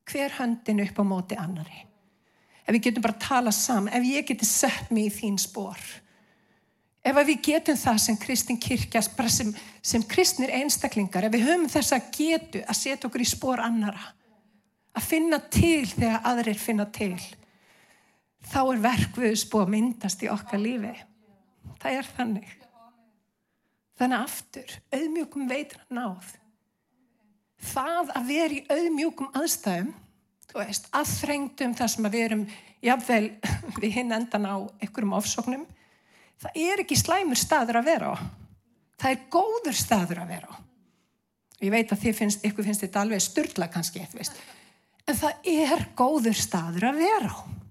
Hver 0.10 0.34
höndin 0.36 0.84
upp 0.84 1.00
á 1.00 1.04
móti 1.08 1.38
annari. 1.40 1.86
ef 2.64 2.76
við 2.76 2.84
getum 2.88 3.04
bara 3.04 3.16
að 3.18 3.26
tala 3.28 3.52
saman, 3.52 3.94
ef 3.94 4.04
ég 4.08 4.26
geti 4.28 4.48
sett 4.48 4.92
mig 4.92 5.10
í 5.10 5.12
þín 5.12 5.38
spór, 5.40 5.80
ef 7.04 7.18
við 7.28 7.42
getum 7.44 7.76
það 7.76 7.98
sem 8.00 8.18
kristin 8.18 8.60
kirkjas, 8.60 9.10
bara 9.12 9.30
sem, 9.30 9.52
sem 9.82 10.04
kristnir 10.08 10.54
einstaklingar, 10.56 11.28
ef 11.28 11.34
við 11.34 11.44
höfum 11.50 11.68
þess 11.72 11.96
að 11.98 12.10
getu 12.16 12.64
að 12.64 12.80
setja 12.80 13.10
okkur 13.10 13.26
í 13.26 13.28
spór 13.28 13.64
annara, 13.64 14.14
að 14.96 15.08
finna 15.10 15.42
til 15.52 15.84
þegar 15.92 16.24
aðrir 16.32 16.60
finna 16.60 16.88
til, 16.88 17.20
þá 18.48 18.60
er 18.64 18.84
verkvöðusbúið 18.88 19.66
að 19.66 19.74
myndast 19.76 20.24
í 20.24 20.32
okkar 20.32 20.64
lífi. 20.64 20.94
Það 21.84 22.00
er 22.00 22.12
þannig. 22.16 22.63
Þannig 24.00 24.24
aftur, 24.24 24.74
auðmjögum 24.94 25.50
veitur 25.50 25.82
að 25.84 25.98
náð. 26.00 26.32
Það 27.64 28.14
að 28.18 28.30
vera 28.32 28.58
í 28.58 28.64
auðmjögum 28.74 29.30
aðstæðum, 29.40 29.92
þú 30.50 30.60
veist, 30.60 30.90
aðþrengdum 31.00 31.76
þar 31.78 31.92
sem 31.94 32.08
að 32.10 32.18
við 32.18 32.26
erum, 32.28 32.44
jáfnvel, 32.84 33.28
við 33.82 33.96
hinn 34.00 34.16
endan 34.18 34.50
á 34.50 34.56
einhverjum 34.82 35.16
ofsóknum, 35.20 35.66
það 36.42 36.60
er 36.66 36.84
ekki 36.84 37.00
slæmur 37.00 37.40
staður 37.40 37.80
að 37.80 37.90
vera 37.92 38.12
á. 38.12 38.16
Það 39.04 39.16
er 39.16 39.26
góður 39.38 39.78
staður 39.78 40.24
að 40.24 40.36
vera 40.36 40.52
á. 40.52 40.56
Ég 41.64 41.72
veit 41.72 41.94
að 41.94 42.02
þið 42.04 42.18
finnst, 42.18 42.44
ykkur 42.44 42.66
finnst 42.68 42.84
þetta 42.84 43.06
alveg 43.06 43.24
styrla 43.24 43.70
kannski, 43.72 44.04
þú 44.12 44.20
veist, 44.20 44.40
en 45.08 45.20
það 45.20 45.52
er 45.54 45.86
góður 45.96 46.36
staður 46.36 46.90
að 46.90 47.04
vera 47.06 47.30
á 47.30 47.63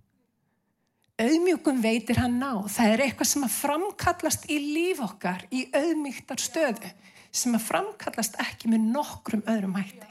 auðmjúkum 1.22 1.80
veitir 1.82 2.18
hann 2.22 2.38
ná. 2.40 2.64
Það 2.70 2.94
er 2.94 3.02
eitthvað 3.06 3.30
sem 3.30 3.44
að 3.46 3.56
framkallast 3.56 4.48
í 4.50 4.58
líf 4.60 5.02
okkar 5.04 5.44
í 5.50 5.64
auðmygtar 5.74 6.42
stöðu 6.42 6.90
sem 7.32 7.54
að 7.56 7.66
framkallast 7.66 8.38
ekki 8.42 8.70
með 8.72 8.88
nokkrum 8.94 9.44
öðrum 9.48 9.76
hætti. 9.78 10.08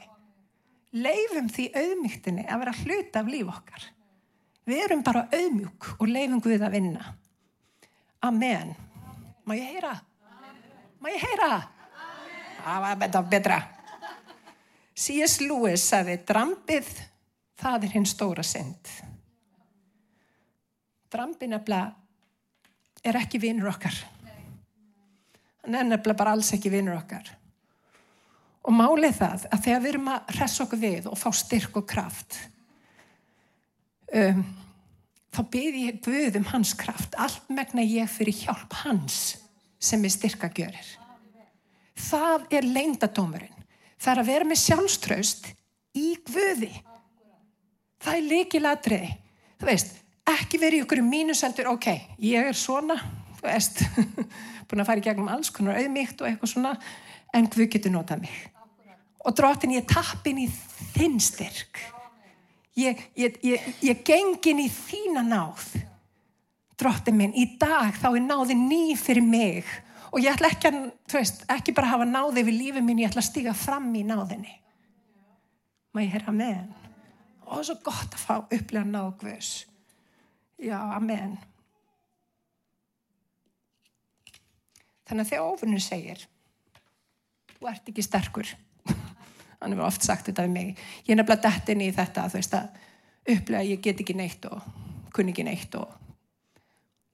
Leifum 0.92 1.48
því 1.52 1.68
auðmygtinni 1.72 2.46
að 2.46 2.64
vera 2.64 2.78
hluta 2.82 3.22
af 3.22 3.30
líf 3.32 3.52
okkar. 3.52 3.84
Við 4.68 4.82
erum 4.84 5.04
bara 5.06 5.26
auðmjúk 5.32 5.92
og 5.98 6.10
leifum 6.10 6.42
Guð 6.42 6.66
að 6.66 6.76
vinna. 6.76 7.14
Amen. 8.22 8.74
Má 9.44 9.56
ég 9.58 9.72
heyra? 9.74 9.94
Má 11.02 11.08
ég 11.10 11.22
heyra? 11.22 11.54
Það 12.62 12.84
var 12.84 12.98
betra. 13.00 13.22
betra. 13.30 13.62
C.S. 14.94 15.40
Lewis 15.42 15.82
sagði, 15.88 16.18
drambið, 16.28 16.90
það 17.58 17.88
er 17.88 17.96
hinn 17.96 18.06
stóra 18.06 18.44
synd. 18.46 18.92
Drambi 21.12 21.48
nefnilega 21.50 21.92
er 23.04 23.18
ekki 23.18 23.40
vinnur 23.42 23.72
okkar. 23.72 23.94
Hann 25.62 25.78
er 25.78 25.86
nefnilega 25.86 26.18
bara 26.18 26.34
alls 26.36 26.52
ekki 26.54 26.72
vinnur 26.72 26.96
okkar. 26.96 27.28
Og 28.62 28.74
málið 28.74 29.18
það 29.18 29.46
að 29.50 29.62
þegar 29.66 29.82
við 29.82 29.92
erum 29.92 30.10
að 30.12 30.34
hressa 30.36 30.64
okkur 30.64 30.80
við 30.82 31.06
og 31.10 31.18
fá 31.18 31.28
styrk 31.34 31.78
og 31.80 31.86
kraft, 31.90 32.36
um, 34.14 34.42
þá 35.34 35.40
byrði 35.54 35.86
ég 35.88 36.02
Guð 36.04 36.38
um 36.38 36.50
hans 36.52 36.74
kraft. 36.78 37.16
Allt 37.18 37.50
megna 37.50 37.82
ég 37.82 38.10
fyrir 38.10 38.36
hjálp 38.44 38.76
hans 38.84 39.18
sem 39.82 40.04
er 40.06 40.14
styrkagjörir. 40.14 40.92
Það 41.98 42.46
er 42.54 42.68
leindadómurinn. 42.68 43.58
Það 43.98 44.12
er 44.12 44.22
að 44.22 44.30
vera 44.30 44.48
með 44.48 44.62
sjálfströst 44.62 45.50
í 45.98 46.06
Guði. 46.26 46.70
Það 48.02 48.18
er 48.18 48.28
líkiladriði. 48.30 49.10
Þú 49.58 49.68
veist, 49.68 49.98
ekki 50.28 50.60
verið 50.60 50.82
í 50.82 50.84
okkur 50.86 51.02
mínusendur, 51.06 51.70
ok, 51.74 51.88
ég 52.22 52.50
er 52.52 52.58
svona, 52.58 52.96
þú 53.38 53.46
veist, 53.46 53.82
búin 54.70 54.82
að 54.82 54.88
fara 54.88 55.02
í 55.02 55.06
gegnum 55.06 55.30
alls 55.32 55.50
konar 55.54 55.80
auðmygt 55.80 56.22
og 56.22 56.28
eitthvað 56.30 56.52
svona, 56.54 56.74
en 57.34 57.48
Guð 57.50 57.70
getur 57.72 57.94
notað 57.94 58.26
mig. 58.26 58.36
Og 59.22 59.34
dróttin 59.38 59.74
ég 59.76 59.86
tappin 59.88 60.42
í 60.42 60.48
þinn 60.96 61.18
styrk. 61.22 61.80
Ég, 62.78 62.98
ég, 63.18 63.36
ég, 63.44 63.64
ég 63.84 64.04
gengin 64.06 64.62
í 64.64 64.68
þína 64.72 65.22
náð. 65.26 65.66
Dróttin 66.80 67.18
minn, 67.18 67.34
í 67.36 67.46
dag 67.60 67.94
þá 68.00 68.08
er 68.14 68.24
náði 68.24 68.56
ný 68.58 68.84
fyrir 68.98 69.24
mig 69.24 69.68
og 70.12 70.20
ég 70.20 70.34
ætla 70.34 70.50
ekki 70.52 70.68
að, 70.68 70.78
þú 71.08 71.18
veist, 71.18 71.44
ekki 71.52 71.74
bara 71.76 71.92
hafa 71.94 72.06
náði 72.08 72.44
við 72.48 72.58
lífið 72.58 72.84
minn, 72.84 73.00
ég 73.00 73.12
ætla 73.12 73.22
að 73.22 73.30
stiga 73.30 73.54
fram 73.56 73.86
í 73.96 74.02
náðinni. 74.04 74.56
Má 75.92 76.02
ég 76.02 76.12
herra 76.16 76.34
með 76.34 76.56
henn? 76.56 76.72
Og 77.44 77.52
það 77.52 77.60
er 77.62 77.68
svo 77.68 77.76
gott 77.86 78.16
að 78.16 78.24
fá 78.24 78.34
upplega 78.40 78.84
náðgvöðs. 78.88 79.52
Já, 80.62 80.78
amen. 80.94 81.34
Þannig 85.08 85.24
að 85.24 85.30
þegar 85.32 85.48
ofunur 85.48 85.82
segir, 85.82 86.20
þú 87.56 87.66
ert 87.72 87.88
ekki 87.90 88.04
sterkur, 88.06 88.52
hann 89.58 89.74
hefur 89.74 89.88
oft 89.88 90.06
sagt 90.06 90.28
þetta 90.30 90.44
við 90.46 90.54
mig, 90.54 90.84
ég 91.02 91.10
er 91.16 91.18
nefnilega 91.18 91.48
dættin 91.48 91.82
í 91.82 91.88
þetta 91.96 92.28
þú 92.30 92.38
veist 92.38 92.54
að 92.54 92.78
upplega 93.34 93.66
ég 93.66 93.82
get 93.82 94.04
ekki 94.04 94.16
neitt 94.18 94.46
og 94.46 94.68
kunni 95.14 95.34
ekki 95.34 95.46
neitt 95.46 95.74
og 95.80 95.90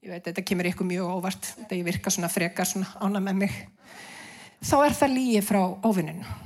ég 0.05 0.13
veit 0.13 0.29
þetta 0.29 0.45
kemur 0.51 0.69
ykkur 0.69 0.91
mjög 0.91 1.15
óvart, 1.17 1.51
þetta 1.63 1.81
ég 1.81 1.89
virka 1.89 2.13
svona 2.13 2.31
frekar 2.33 2.69
svona 2.69 2.93
ána 3.01 3.25
með 3.25 3.41
mig, 3.47 3.57
þá 4.61 4.77
er 4.83 4.99
það 5.01 5.17
líi 5.17 5.41
frá 5.49 5.63
ofuninu 5.89 6.37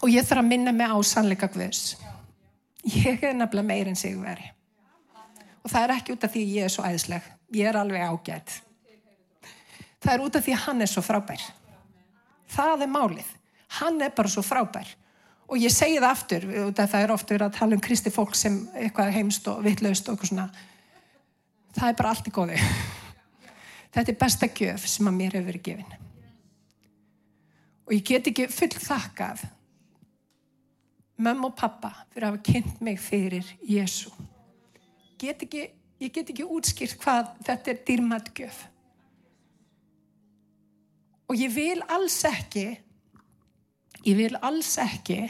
og 0.00 0.08
ég 0.14 0.22
þarf 0.22 0.46
að 0.46 0.52
minna 0.54 0.72
mig 0.72 0.86
á 0.86 0.96
sannleika 1.04 1.50
guðs. 1.50 1.98
Ég 2.86 3.26
er 3.26 3.34
nefnilega 3.36 3.66
meir 3.66 3.90
en 3.90 3.98
sig 3.98 4.14
verið 4.16 4.54
og 5.60 5.70
það 5.70 5.84
er 5.84 5.94
ekki 5.98 6.16
út 6.16 6.26
af 6.26 6.34
því 6.34 6.48
ég 6.54 6.66
er 6.66 6.72
svo 6.72 6.84
æðisleg. 6.88 7.30
Ég 7.54 7.68
er 7.68 7.78
alveg 7.80 8.02
ágætt 8.06 8.60
það 10.00 10.14
er 10.14 10.24
út 10.24 10.38
af 10.38 10.46
því 10.46 10.56
hann 10.64 10.82
er 10.82 10.90
svo 10.90 11.02
frábær. 11.04 11.44
Það 12.50 12.86
er 12.86 12.90
málið. 12.90 13.28
Hann 13.80 14.00
er 14.02 14.12
bara 14.16 14.32
svo 14.32 14.42
frábær. 14.44 14.88
Og 15.50 15.58
ég 15.58 15.72
segi 15.74 15.98
það 15.98 16.10
aftur, 16.10 16.46
það 16.78 17.00
er 17.00 17.12
ofta 17.12 17.36
að 17.36 17.56
tala 17.58 17.76
um 17.76 17.82
kristi 17.82 18.12
fólk 18.14 18.36
sem 18.38 18.62
eitthvað 18.78 19.12
heimst 19.16 19.48
og 19.50 19.64
vittlaust 19.66 20.08
og 20.08 20.14
eitthvað 20.14 20.30
svona. 20.30 20.48
Það 21.74 21.88
er 21.88 21.98
bara 21.98 22.12
allt 22.14 22.30
í 22.30 22.34
góðu. 22.34 22.60
Þetta 23.90 24.12
er 24.12 24.20
besta 24.20 24.46
gjöf 24.46 24.86
sem 24.86 25.10
að 25.10 25.16
mér 25.18 25.36
hefur 25.36 25.48
verið 25.50 25.64
gefin. 25.66 25.96
Og 27.88 27.96
ég 27.96 28.04
get 28.06 28.30
ekki 28.30 28.46
full 28.54 28.70
þakkað 28.78 29.42
mömmu 31.20 31.50
og 31.50 31.56
pappa 31.58 31.90
fyrir 32.12 32.28
að 32.28 32.36
hafa 32.36 32.44
kynnt 32.46 32.84
mig 32.86 33.00
fyrir 33.02 33.48
Jésu 33.66 34.12
get 35.20 35.44
ekki, 35.44 35.64
ég 36.00 36.12
get 36.14 36.30
ekki 36.32 36.46
útskýrt 36.48 37.00
hvað 37.02 37.32
þetta 37.46 37.72
er 37.72 37.80
dýrmatgjöf. 37.88 38.60
Og 41.30 41.38
ég 41.38 41.52
vil 41.54 41.82
alls 41.92 42.18
ekki, 42.26 42.66
ég 44.02 44.16
vil 44.18 44.34
alls 44.42 44.72
ekki 44.82 45.22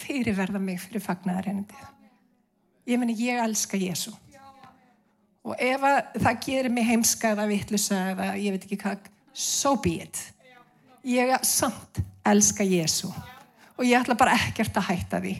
fyrirverða 0.00 0.60
mig 0.62 0.78
fyrir 0.84 1.02
fagnaðarreynandi. 1.02 1.86
Ég 2.90 3.00
meni, 3.00 3.16
ég 3.18 3.40
elska 3.42 3.78
Jésu. 3.80 4.12
Og 5.40 5.56
ef 5.56 5.82
það 6.20 6.38
gerir 6.44 6.72
mig 6.72 6.86
heimskaða, 6.86 7.46
vittlusa 7.48 7.98
eða 8.12 8.28
ég 8.36 8.54
veit 8.54 8.66
ekki 8.66 8.78
hvað, 8.82 9.08
so 9.32 9.74
be 9.80 9.96
it. 10.04 10.20
Ég 11.06 11.32
samt 11.48 12.02
elska 12.28 12.64
Jésu. 12.66 13.08
Og 13.78 13.86
ég 13.88 13.96
ætla 13.96 14.14
bara 14.20 14.36
ekkert 14.36 14.76
að 14.76 14.90
hætta 14.90 15.20
því. 15.24 15.34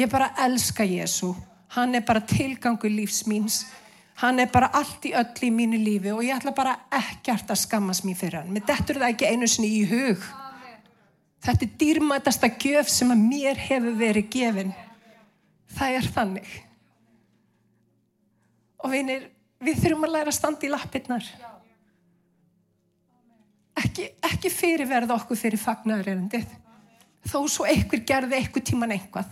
Ég 0.00 0.10
bara 0.10 0.30
elska 0.40 0.86
Jésu 0.88 1.34
hann 1.76 1.94
er 1.94 2.04
bara 2.04 2.20
tilgangu 2.20 2.88
lífs 2.90 3.24
míns. 3.26 3.64
Hann 4.20 4.38
er 4.38 4.50
bara 4.52 4.68
allt 4.76 5.06
í 5.08 5.14
öll 5.16 5.46
í 5.46 5.50
mínu 5.50 5.78
lífi 5.80 6.12
og 6.12 6.22
ég 6.24 6.36
ætla 6.36 6.52
bara 6.54 6.74
ekkert 6.92 7.50
að 7.50 7.62
skammast 7.62 8.04
mér 8.04 8.18
fyrir 8.18 8.42
hann, 8.42 8.52
mér 8.52 8.66
dettur 8.68 9.00
það 9.00 9.14
ekki 9.14 9.30
einu 9.30 9.48
sinni 9.48 9.70
í 9.80 9.86
hug. 9.88 10.26
Þetta 11.42 11.66
er 11.66 11.72
dýrmætasta 11.80 12.50
gjöf 12.60 12.90
sem 12.92 13.10
að 13.10 13.24
mér 13.24 13.58
hefur 13.58 13.96
verið 13.98 14.28
gefin. 14.30 14.74
Það 15.72 15.96
er 15.96 16.10
þannig. 16.14 16.52
Og 18.84 18.92
vinir 18.92 19.26
við 19.62 19.80
þurfum 19.82 20.06
að 20.06 20.14
læra 20.14 20.30
að 20.30 20.38
standa 20.38 20.68
í 20.68 20.70
lappirnar. 20.70 21.26
Ekki, 23.82 24.10
ekki 24.28 24.52
fyrirverða 24.52 25.16
okkur 25.16 25.40
fyrir 25.40 25.58
fagnarerendið 25.58 26.46
þó 27.26 27.38
svo 27.48 27.64
einhver 27.70 28.02
gerði 28.06 28.38
einhver 28.38 28.64
tíman 28.66 28.92
einhvað 28.92 29.30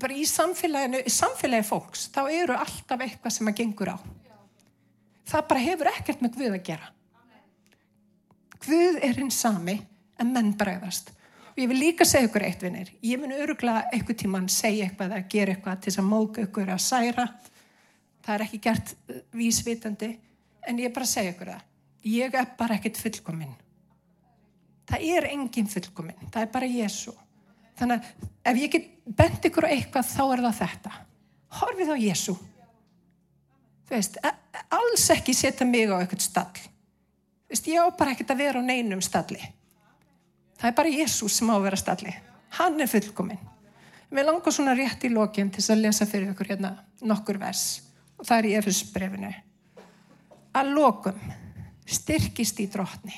bara 0.00 0.16
í 0.16 0.24
samfélaginu, 0.28 1.02
í 1.04 1.12
samfélagi 1.12 1.66
fólks, 1.68 2.08
þá 2.14 2.22
eru 2.30 2.56
alltaf 2.56 3.04
eitthvað 3.04 3.36
sem 3.36 3.50
að 3.50 3.60
gengur 3.62 3.92
á. 3.94 3.98
Það 5.30 5.46
bara 5.52 5.62
hefur 5.64 5.90
ekkert 5.92 6.24
með 6.24 6.36
Guð 6.36 6.56
að 6.56 6.66
gera. 6.66 6.90
Guð 8.60 9.00
er 9.00 9.16
hinn 9.20 9.32
sami 9.32 9.78
en 10.20 10.32
menn 10.34 10.52
bregðast. 10.58 11.14
Og 11.50 11.62
ég 11.62 11.70
vil 11.70 11.80
líka 11.80 12.06
segja 12.06 12.28
ykkur 12.28 12.44
eitt 12.46 12.62
vinnir. 12.64 12.90
Ég 13.04 13.20
mun 13.20 13.32
öruglega 13.34 13.86
eitthvað 13.90 14.20
tíman 14.22 14.50
segja 14.52 14.86
eitthvað 14.86 15.16
að 15.16 15.30
gera 15.32 15.54
eitthvað 15.54 15.80
til 15.80 15.90
þess 15.90 16.02
að 16.02 16.10
móka 16.10 16.44
ykkur 16.46 16.74
að 16.74 16.82
særa. 16.84 17.26
Það 18.20 18.34
er 18.34 18.44
ekki 18.46 18.60
gert 18.66 18.92
uh, 18.92 19.22
vísvitandi, 19.36 20.10
en 20.68 20.82
ég 20.82 20.94
bara 20.94 21.08
segja 21.08 21.32
ykkur 21.34 21.52
það. 21.54 21.66
Ég 22.10 22.36
er 22.40 22.52
bara 22.58 22.76
ekkert 22.76 23.00
fullkominn. 23.00 23.56
Það 24.90 25.08
er 25.16 25.28
engin 25.30 25.68
fullkominn. 25.70 26.30
Það 26.30 26.44
er 26.44 26.52
bara 26.54 26.70
Jésu. 26.70 27.14
Þannig 27.80 28.00
að 28.00 28.50
ef 28.50 28.60
ég 28.60 28.72
get 28.74 28.88
bent 29.16 29.46
ykkur 29.48 29.66
á 29.66 29.72
eitthvað 29.72 30.08
þá 30.10 30.22
er 30.26 30.42
það 30.44 30.58
þetta. 30.60 30.96
Horfið 31.60 31.92
á 31.92 31.96
Jésu. 31.98 32.34
Þú 33.88 33.96
veist, 33.96 34.18
alls 34.70 35.06
ekki 35.14 35.34
setja 35.34 35.66
mig 35.66 35.88
á 35.88 35.96
eitthvað 35.96 36.26
stall. 36.26 36.60
Þú 36.60 37.54
veist, 37.54 37.70
ég 37.72 37.80
á 37.80 37.88
bara 37.96 38.12
ekkert 38.14 38.34
að 38.34 38.42
vera 38.44 38.60
á 38.60 38.68
neinum 38.68 39.00
stalli. 39.02 39.40
Það 40.60 40.68
er 40.68 40.76
bara 40.76 40.92
Jésu 40.92 41.30
sem 41.32 41.48
á 41.48 41.56
að 41.56 41.64
vera 41.66 41.80
stalli. 41.80 42.12
Hann 42.60 42.76
er 42.84 42.90
fullkominn. 42.90 43.40
Mér 44.10 44.26
langar 44.26 44.52
svona 44.52 44.74
rétt 44.74 45.06
í 45.06 45.12
lokin 45.12 45.50
til 45.54 45.62
að 45.70 45.84
lesa 45.86 46.06
fyrir 46.06 46.32
ykkur 46.32 46.50
hérna 46.50 46.74
nokkur 47.06 47.38
vers 47.38 47.80
og 48.18 48.26
það 48.26 48.36
er 48.36 48.48
í 48.48 48.54
Efesbrefinu. 48.58 49.30
Að 50.58 50.72
lokum 50.74 51.20
styrkist 51.86 52.58
í 52.60 52.66
drotni. 52.70 53.14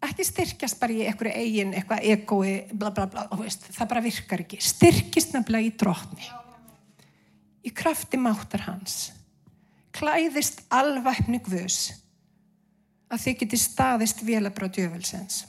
Ekki 0.00 0.24
styrkjast 0.24 0.78
bara 0.80 0.94
í 0.96 1.02
einhverju 1.04 1.32
eigin, 1.36 1.72
eitthvað 1.76 2.06
egoi, 2.08 2.52
bla 2.72 2.88
bla 2.96 3.04
bla, 3.10 3.26
veist, 3.36 3.66
það 3.76 3.90
bara 3.90 4.02
virkar 4.04 4.44
ekki. 4.46 4.60
Styrkist 4.64 5.34
nefnilega 5.36 5.68
í 5.68 5.72
drotni. 5.82 6.30
Í 7.68 7.72
krafti 7.76 8.16
máttar 8.20 8.64
hans. 8.64 9.10
Klæðist 9.92 10.62
alvæpni 10.72 11.42
guðs 11.44 11.90
að 13.10 13.24
þið 13.24 13.38
geti 13.42 13.58
staðist 13.60 14.22
vélabrá 14.24 14.70
djöfelsens. 14.72 15.42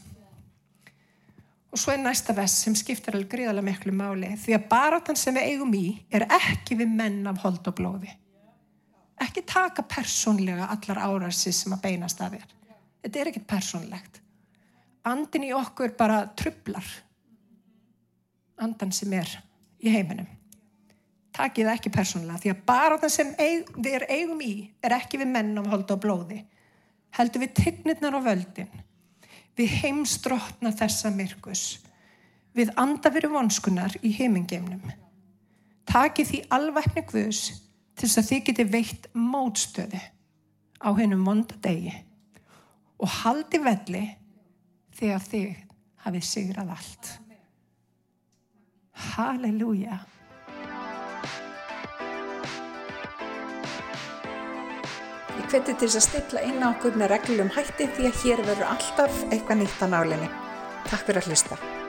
Og 1.72 1.80
svo 1.80 1.94
er 1.94 2.02
næsta 2.02 2.34
vest 2.36 2.66
sem 2.66 2.76
skiptar 2.76 3.16
alveg 3.16 3.30
gríðarlega 3.32 3.68
miklu 3.70 3.94
máli 3.96 4.34
því 4.42 4.58
að 4.58 4.66
baráttan 4.74 5.20
sem 5.20 5.38
við 5.38 5.54
eigum 5.54 5.76
í 5.78 5.86
er 6.12 6.26
ekki 6.28 6.76
við 6.82 6.92
menn 6.98 7.22
af 7.32 7.40
hold 7.46 7.70
og 7.72 7.78
blóði. 7.78 8.12
Ekki 9.22 9.46
taka 9.48 9.86
persónlega 9.88 10.68
allar 10.74 11.00
árarsi 11.06 11.54
sem 11.56 11.72
að 11.72 11.86
beinast 11.86 12.20
að 12.20 12.40
þér. 12.40 12.58
Þetta 13.06 13.22
er 13.22 13.32
ekkit 13.32 13.48
persónlegt. 13.48 14.20
Andin 15.08 15.48
í 15.48 15.54
okkur 15.56 15.96
bara 15.98 16.26
trublar. 16.38 16.86
Andan 18.62 18.94
sem 18.94 19.14
er 19.18 19.32
í 19.82 19.90
heiminum. 19.94 20.30
Takið 21.32 21.68
það 21.68 21.78
ekki 21.80 21.94
persónlega 21.96 22.42
því 22.44 22.52
að 22.52 22.64
baráttan 22.68 23.14
sem 23.14 23.30
eig, 23.40 23.70
við 23.80 24.06
eigum 24.10 24.42
í 24.44 24.54
er 24.84 24.98
ekki 25.00 25.22
við 25.22 25.32
menn 25.32 25.58
af 25.62 25.70
hold 25.72 25.94
og 25.96 26.02
blóði. 26.04 26.42
Heldur 27.16 27.46
við 27.46 27.54
tignirnar 27.58 28.18
og 28.20 28.26
völdin 28.28 28.72
við 29.58 29.74
heimstrotna 29.82 30.72
þessa 30.76 31.12
myrkus, 31.14 31.82
við 32.56 32.72
andafyrir 32.80 33.32
vonskunar 33.32 33.96
í 34.04 34.14
heimingeimnum. 34.16 34.84
Taki 35.88 36.26
því 36.28 36.42
alvækni 36.56 37.04
Guðs 37.10 37.44
til 37.98 38.08
þess 38.08 38.22
að 38.22 38.30
þið 38.30 38.44
geti 38.48 38.66
veitt 38.72 39.08
mótstöði 39.18 40.02
á 40.82 40.90
hennum 40.98 41.26
vonda 41.28 41.58
degi 41.64 41.94
og 43.02 43.12
haldi 43.22 43.60
velli 43.62 44.04
þegar 45.02 45.28
þið 45.28 45.60
hafið 46.06 46.26
sigrað 46.30 46.74
allt. 46.78 47.14
Halleluja! 49.12 50.02
hveti 55.52 55.74
til 55.76 55.90
þess 55.90 55.98
að 56.00 56.04
stilla 56.06 56.44
inn 56.48 56.64
á 56.64 56.72
okkur 56.72 56.96
með 56.96 57.12
reglum 57.12 57.52
hætti 57.52 57.90
því 57.98 58.08
að 58.08 58.22
hér 58.22 58.46
verður 58.48 58.72
alltaf 58.72 59.20
eitthvað 59.28 59.62
nýtt 59.66 59.84
á 59.84 59.88
nálinni. 59.92 60.32
Takk 60.88 61.08
fyrir 61.10 61.24
að 61.26 61.32
hlusta. 61.32 61.81